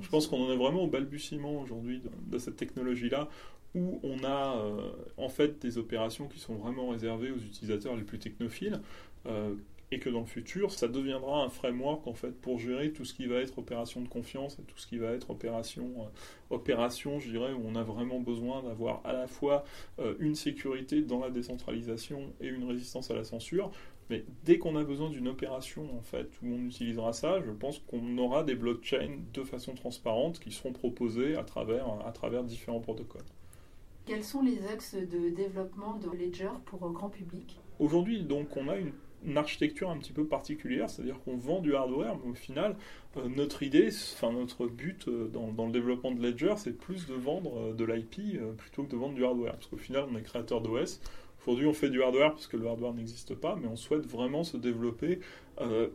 Je 0.00 0.08
pense 0.08 0.26
qu'on 0.26 0.42
en 0.42 0.52
est 0.52 0.56
vraiment 0.56 0.82
au 0.82 0.86
balbutiement 0.86 1.60
aujourd'hui 1.60 2.02
de, 2.26 2.38
cette 2.38 2.56
technologie-là, 2.56 3.28
où 3.74 4.00
on 4.02 4.24
a 4.24 4.56
euh, 4.56 4.90
en 5.16 5.28
fait 5.28 5.60
des 5.60 5.78
opérations 5.78 6.28
qui 6.28 6.38
sont 6.38 6.54
vraiment 6.54 6.88
réservées 6.88 7.30
aux 7.30 7.38
utilisateurs 7.38 7.96
les 7.96 8.02
plus 8.02 8.18
technophiles, 8.18 8.80
euh, 9.26 9.54
et 9.94 9.98
que 9.98 10.08
dans 10.08 10.20
le 10.20 10.26
futur, 10.26 10.72
ça 10.72 10.88
deviendra 10.88 11.44
un 11.44 11.50
framework 11.50 12.06
en 12.06 12.14
fait 12.14 12.30
pour 12.40 12.58
gérer 12.58 12.92
tout 12.92 13.04
ce 13.04 13.12
qui 13.12 13.26
va 13.26 13.36
être 13.36 13.58
opération 13.58 14.00
de 14.00 14.08
confiance 14.08 14.58
et 14.58 14.62
tout 14.62 14.78
ce 14.78 14.86
qui 14.86 14.96
va 14.96 15.10
être 15.10 15.28
opération, 15.28 15.84
euh, 15.98 16.54
opération, 16.54 17.20
je 17.20 17.28
dirais, 17.28 17.52
où 17.52 17.60
on 17.62 17.74
a 17.74 17.82
vraiment 17.82 18.18
besoin 18.18 18.62
d'avoir 18.62 19.02
à 19.04 19.12
la 19.12 19.26
fois 19.26 19.64
une 20.18 20.34
sécurité 20.34 21.02
dans 21.02 21.20
la 21.20 21.30
décentralisation 21.30 22.32
et 22.40 22.48
une 22.48 22.64
résistance 22.64 23.10
à 23.10 23.14
la 23.14 23.24
censure, 23.24 23.70
mais 24.10 24.24
dès 24.44 24.58
qu'on 24.58 24.76
a 24.76 24.84
besoin 24.84 25.10
d'une 25.10 25.28
opération 25.28 25.88
en 25.96 26.02
fait 26.02 26.28
où 26.42 26.46
on 26.46 26.66
utilisera 26.66 27.12
ça, 27.12 27.40
je 27.40 27.50
pense 27.50 27.78
qu'on 27.78 28.18
aura 28.18 28.44
des 28.44 28.54
blockchains 28.54 29.18
de 29.32 29.42
façon 29.42 29.74
transparente 29.74 30.38
qui 30.38 30.50
seront 30.50 30.72
proposés 30.72 31.36
à 31.36 31.44
travers, 31.44 31.86
à 32.06 32.12
travers 32.12 32.44
différents 32.44 32.80
protocoles. 32.80 33.22
Quels 34.04 34.24
sont 34.24 34.42
les 34.42 34.66
axes 34.66 34.96
de 34.96 35.28
développement 35.30 35.94
de 35.94 36.10
Ledger 36.10 36.50
pour 36.64 36.80
grand 36.90 37.08
public? 37.08 37.60
Aujourd'hui, 37.78 38.24
donc, 38.24 38.56
on 38.56 38.68
a 38.68 38.76
une, 38.76 38.92
architecture 39.36 39.88
un 39.88 39.98
petit 39.98 40.12
peu 40.12 40.26
particulière, 40.26 40.90
c'est-à-dire 40.90 41.20
qu'on 41.20 41.36
vend 41.36 41.60
du 41.60 41.76
hardware, 41.76 42.16
mais 42.24 42.32
au 42.32 42.34
final, 42.34 42.76
euh, 43.16 43.28
notre 43.28 43.62
idée, 43.62 43.90
enfin 44.14 44.32
notre 44.32 44.66
but 44.66 45.06
euh, 45.06 45.28
dans, 45.28 45.52
dans, 45.52 45.66
le 45.66 45.72
développement 45.72 46.10
de 46.10 46.20
Ledger, 46.20 46.54
c'est 46.56 46.76
plus 46.76 47.06
de 47.06 47.14
vendre 47.14 47.56
euh, 47.56 47.72
de 47.72 47.84
l'IP 47.84 48.40
plutôt 48.56 48.82
que 48.82 48.90
de 48.90 48.96
vendre 48.96 49.14
du 49.14 49.24
hardware, 49.24 49.52
parce 49.52 49.66
qu'au 49.66 49.76
final, 49.76 50.06
on 50.10 50.16
est 50.16 50.22
créateur 50.22 50.60
d'OS, 50.60 51.00
Aujourd'hui, 51.42 51.66
on 51.66 51.72
fait 51.72 51.90
du 51.90 52.02
hardware 52.02 52.32
parce 52.32 52.46
que 52.46 52.56
le 52.56 52.68
hardware 52.68 52.94
n'existe 52.94 53.34
pas, 53.34 53.58
mais 53.60 53.66
on 53.66 53.76
souhaite 53.76 54.06
vraiment 54.06 54.44
se 54.44 54.56
développer 54.56 55.18
euh, 55.60 55.88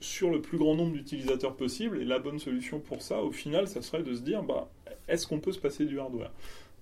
sur 0.00 0.30
le 0.30 0.40
plus 0.40 0.58
grand 0.58 0.76
nombre 0.76 0.92
d'utilisateurs 0.92 1.56
possible. 1.56 2.00
Et 2.00 2.04
la 2.04 2.20
bonne 2.20 2.38
solution 2.38 2.78
pour 2.78 3.02
ça, 3.02 3.22
au 3.22 3.32
final, 3.32 3.66
ça 3.66 3.82
serait 3.82 4.04
de 4.04 4.14
se 4.14 4.20
dire, 4.20 4.44
bah, 4.44 4.70
est-ce 5.08 5.26
qu'on 5.26 5.40
peut 5.40 5.52
se 5.52 5.58
passer 5.58 5.86
du 5.86 5.98
hardware? 5.98 6.30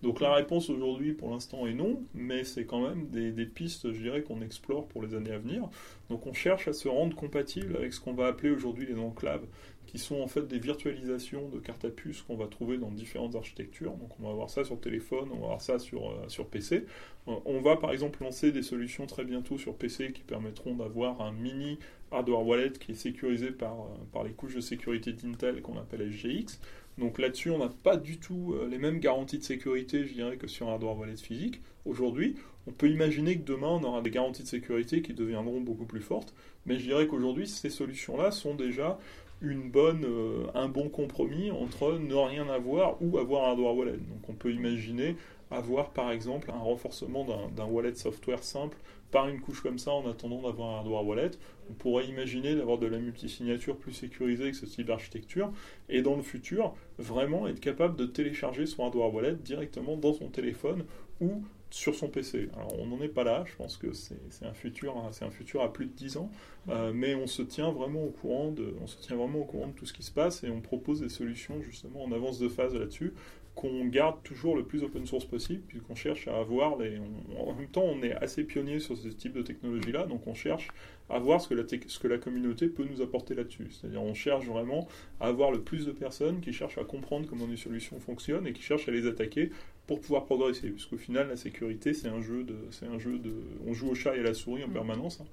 Donc 0.03 0.21
la 0.21 0.33
réponse 0.33 0.71
aujourd'hui 0.71 1.13
pour 1.13 1.31
l'instant 1.31 1.67
est 1.67 1.75
non, 1.75 2.03
mais 2.15 2.45
c'est 2.45 2.65
quand 2.65 2.81
même 2.81 3.09
des, 3.09 3.33
des, 3.33 3.45
pistes, 3.45 3.93
je 3.93 4.01
dirais, 4.01 4.23
qu'on 4.23 4.41
explore 4.41 4.87
pour 4.89 5.03
les 5.03 5.15
années 5.15 5.33
à 5.33 5.39
venir. 5.39 5.69
Donc 6.09 6.27
on 6.27 6.33
cherche 6.33 6.69
à 6.69 6.73
se 6.73 6.89
rendre 6.89 7.15
compatible 7.15 7.77
avec 7.77 7.93
ce 7.93 8.01
qu'on 8.01 8.15
va 8.15 8.29
appeler 8.29 8.51
aujourd'hui 8.51 8.87
les 8.87 8.99
enclaves 8.99 9.45
qui 9.91 9.99
sont 9.99 10.21
en 10.21 10.29
fait 10.29 10.47
des 10.47 10.61
virtualisations 10.61 11.49
de 11.49 11.59
cartes 11.59 11.85
à 11.85 11.89
puce 11.89 12.23
qu'on 12.23 12.37
va 12.37 12.47
trouver 12.47 12.79
dans 12.79 12.93
différentes 12.93 13.35
architectures. 13.35 13.91
Donc 13.95 14.11
on 14.21 14.23
va 14.23 14.31
avoir 14.31 14.49
ça 14.49 14.63
sur 14.63 14.81
téléphone, 14.81 15.31
on 15.33 15.39
va 15.39 15.47
avoir 15.47 15.61
ça 15.61 15.81
sur, 15.81 16.11
euh, 16.11 16.29
sur 16.29 16.47
PC. 16.47 16.85
Euh, 17.27 17.33
on 17.45 17.61
va 17.61 17.77
par 17.77 17.91
exemple 17.91 18.23
lancer 18.23 18.53
des 18.53 18.63
solutions 18.63 19.07
très 19.07 19.25
bientôt 19.25 19.59
sur 19.59 19.75
PC 19.75 20.13
qui 20.13 20.23
permettront 20.23 20.77
d'avoir 20.77 21.21
un 21.21 21.33
mini 21.33 21.81
hardware 22.13 22.47
wallet 22.47 22.71
qui 22.71 22.93
est 22.93 22.95
sécurisé 22.95 23.51
par, 23.51 23.81
euh, 23.81 23.87
par 24.13 24.23
les 24.23 24.31
couches 24.31 24.55
de 24.55 24.61
sécurité 24.61 25.13
d'Intel 25.13 25.61
qu'on 25.61 25.77
appelle 25.77 26.03
SGX. 26.09 26.61
Donc 26.97 27.19
là-dessus, 27.19 27.51
on 27.51 27.59
n'a 27.59 27.71
pas 27.83 27.97
du 27.97 28.19
tout 28.19 28.55
les 28.69 28.79
mêmes 28.79 29.01
garanties 29.01 29.39
de 29.39 29.43
sécurité, 29.43 30.07
je 30.07 30.13
dirais, 30.13 30.37
que 30.37 30.47
sur 30.47 30.69
un 30.69 30.73
hardware 30.73 30.99
wallet 30.99 31.17
physique. 31.17 31.61
Aujourd'hui, 31.87 32.37
on 32.67 32.73
peut 32.73 32.91
imaginer 32.91 33.39
que 33.39 33.45
demain, 33.45 33.69
on 33.69 33.83
aura 33.85 34.03
des 34.03 34.11
garanties 34.11 34.43
de 34.43 34.49
sécurité 34.49 35.01
qui 35.01 35.15
deviendront 35.15 35.61
beaucoup 35.61 35.87
plus 35.87 36.03
fortes, 36.03 36.35
mais 36.67 36.79
je 36.79 36.83
dirais 36.83 37.07
qu'aujourd'hui, 37.07 37.49
ces 37.49 37.71
solutions-là 37.71 38.33
sont 38.33 38.55
déjà 38.55 38.99
une 39.43 39.71
bonne, 39.71 40.05
euh, 40.05 40.47
un 40.55 40.69
bon 40.69 40.89
compromis 40.89 41.51
entre 41.51 41.99
ne 41.99 42.15
rien 42.15 42.49
avoir 42.49 42.97
ou 43.01 43.19
avoir 43.19 43.45
un 43.45 43.51
hardware 43.51 43.75
wallet. 43.75 43.93
Donc 43.93 44.29
on 44.29 44.35
peut 44.35 44.53
imaginer 44.53 45.17
avoir 45.51 45.91
par 45.91 46.13
exemple 46.13 46.51
un 46.51 46.59
renforcement 46.59 47.27
d'un 47.57 47.65
wallet 47.65 47.95
software 47.95 48.45
simple 48.45 48.77
par 49.11 49.29
une 49.29 49.41
couche 49.41 49.63
comme 49.63 49.79
ça 49.79 49.91
en 49.91 50.09
attendant 50.09 50.43
d'avoir 50.43 50.71
un 50.71 50.79
hardware 50.79 51.05
wallet. 51.05 51.31
On 51.69 51.73
pourrait 51.73 52.07
imaginer 52.07 52.55
d'avoir 52.55 52.79
de 52.79 52.87
la 52.87 52.99
multisignature 52.99 53.77
plus 53.77 53.93
sécurisée 53.93 54.45
avec 54.45 54.55
ce 54.55 54.67
type 54.67 54.87
d'architecture 54.87 55.51
et 55.89 56.03
dans 56.03 56.17
le 56.17 56.23
futur 56.23 56.75
vraiment 56.99 57.49
être 57.49 57.61
capable 57.61 57.97
de 57.97 58.07
télécharger 58.07 58.67
son 58.67 58.85
hardware 58.85 59.13
wallet 59.13 59.35
directement 59.35 59.97
dans 59.97 60.13
son 60.13 60.29
téléphone 60.29 60.85
ou 61.21 61.43
sur 61.71 61.95
son 61.95 62.09
PC. 62.09 62.49
Alors 62.55 62.79
on 62.79 62.87
n'en 62.87 63.01
est 63.01 63.09
pas 63.09 63.25
là, 63.25 63.45
je 63.47 63.55
pense 63.57 63.77
que 63.77 63.93
c'est 63.93 64.45
un 64.45 64.53
futur, 64.53 64.97
hein, 64.97 65.11
un 65.21 65.31
futur 65.31 65.63
à 65.63 65.73
plus 65.73 65.87
de 65.87 65.93
10 65.93 66.17
ans, 66.17 66.31
euh, 66.69 66.93
mais 66.95 67.15
on 67.15 67.27
se 67.27 67.43
tient 67.43 67.71
vraiment 67.71 68.05
au 68.05 68.11
courant 68.11 68.51
de, 68.51 68.75
on 68.83 68.87
se 68.87 68.99
tient 68.99 69.17
vraiment 69.17 69.41
au 69.41 69.45
courant 69.45 69.69
de 69.69 69.73
tout 69.73 69.87
ce 69.87 69.93
qui 69.93 70.03
se 70.03 70.11
passe 70.11 70.45
et 70.45 70.51
on 70.51 70.61
propose 70.61 71.01
des 71.01 71.09
solutions 71.09 71.63
justement 71.63 72.03
en 72.05 72.13
avance 72.13 72.39
de 72.39 72.49
phase 72.49 72.75
là-dessus 72.75 73.15
qu'on 73.55 73.85
garde 73.87 74.23
toujours 74.23 74.57
le 74.57 74.65
plus 74.65 74.83
open 74.83 75.05
source 75.07 75.25
possible, 75.25 75.63
puisqu'on 75.67 75.95
cherche 75.95 76.29
à 76.29 76.39
avoir 76.39 76.79
les. 76.79 76.99
en 77.39 77.53
même 77.53 77.69
temps, 77.69 77.85
on 77.85 78.03
est 78.03 78.13
assez 78.13 78.45
pionnier 78.45 78.81
sur 78.81 78.97
ce 78.97 79.09
type 79.09 79.33
de 79.33 79.43
technologie-là, 79.43 80.07
donc 80.07 80.27
on 80.27 80.35
cherche 80.35 80.69
à 81.09 81.19
voir 81.19 81.41
ce 81.41 81.49
que, 81.49 81.55
la 81.55 81.65
ce 81.69 81.99
que 81.99 82.09
la 82.09 82.19
communauté 82.19 82.69
peut 82.69 82.85
nous 82.85 83.03
apporter 83.03 83.35
là-dessus. 83.35 83.69
C'est-à-dire, 83.71 84.03
on 84.03 84.15
cherche 84.15 84.47
vraiment 84.47 84.89
à 85.19 85.27
avoir 85.27 85.51
le 85.51 85.61
plus 85.61 85.85
de 85.85 85.93
personnes 85.93 86.41
qui 86.41 86.53
cherchent 86.53 86.79
à 86.79 86.85
comprendre 86.85 87.29
comment 87.29 87.47
les 87.47 87.57
solutions 87.57 87.99
fonctionnent 87.99 88.47
et 88.47 88.53
qui 88.53 88.63
cherchent 88.63 88.89
à 88.89 88.93
les 88.93 89.07
attaquer 89.07 89.51
pour 89.91 90.01
pouvoir 90.01 90.25
progresser. 90.25 90.71
Puisqu'au 90.71 90.97
final, 90.97 91.27
la 91.27 91.37
sécurité, 91.37 91.95
c'est 91.95 92.07
un 92.07 92.21
jeu 92.21 92.45
de, 92.45 92.55
c'est 92.71 92.87
un 92.87 93.01
jeu 93.01 93.19
de, 93.19 93.35
on 93.67 93.75
joue 93.75 93.89
au 93.89 93.97
chat 93.97 94.17
et 94.17 94.21
à 94.21 94.23
la 94.23 94.35
souris 94.35 94.63
en 94.63 94.69
mm. 94.69 94.73
permanence. 94.73 95.21
Hein. 95.21 95.27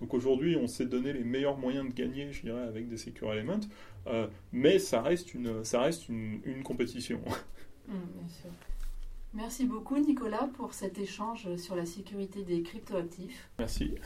Donc 0.00 0.14
aujourd'hui, 0.14 0.56
on 0.56 0.68
s'est 0.68 0.86
donné 0.86 1.12
les 1.12 1.24
meilleurs 1.24 1.58
moyens 1.58 1.88
de 1.88 1.92
gagner, 1.92 2.32
je 2.32 2.42
dirais, 2.42 2.62
avec 2.62 2.88
des 2.88 2.96
secure 2.96 3.32
elements, 3.32 3.58
euh, 4.06 4.28
mais 4.52 4.78
ça 4.78 5.02
reste 5.02 5.34
une, 5.34 5.64
ça 5.64 5.80
reste 5.80 6.08
une, 6.08 6.40
une 6.44 6.62
compétition. 6.62 7.20
Mm, 7.86 7.96
Merci 9.34 9.66
beaucoup 9.66 9.98
Nicolas 9.98 10.48
pour 10.56 10.72
cet 10.72 10.98
échange 10.98 11.54
sur 11.56 11.76
la 11.76 11.84
sécurité 11.84 12.44
des 12.44 12.62
cryptoactifs. 12.62 13.50
Merci. 13.58 13.96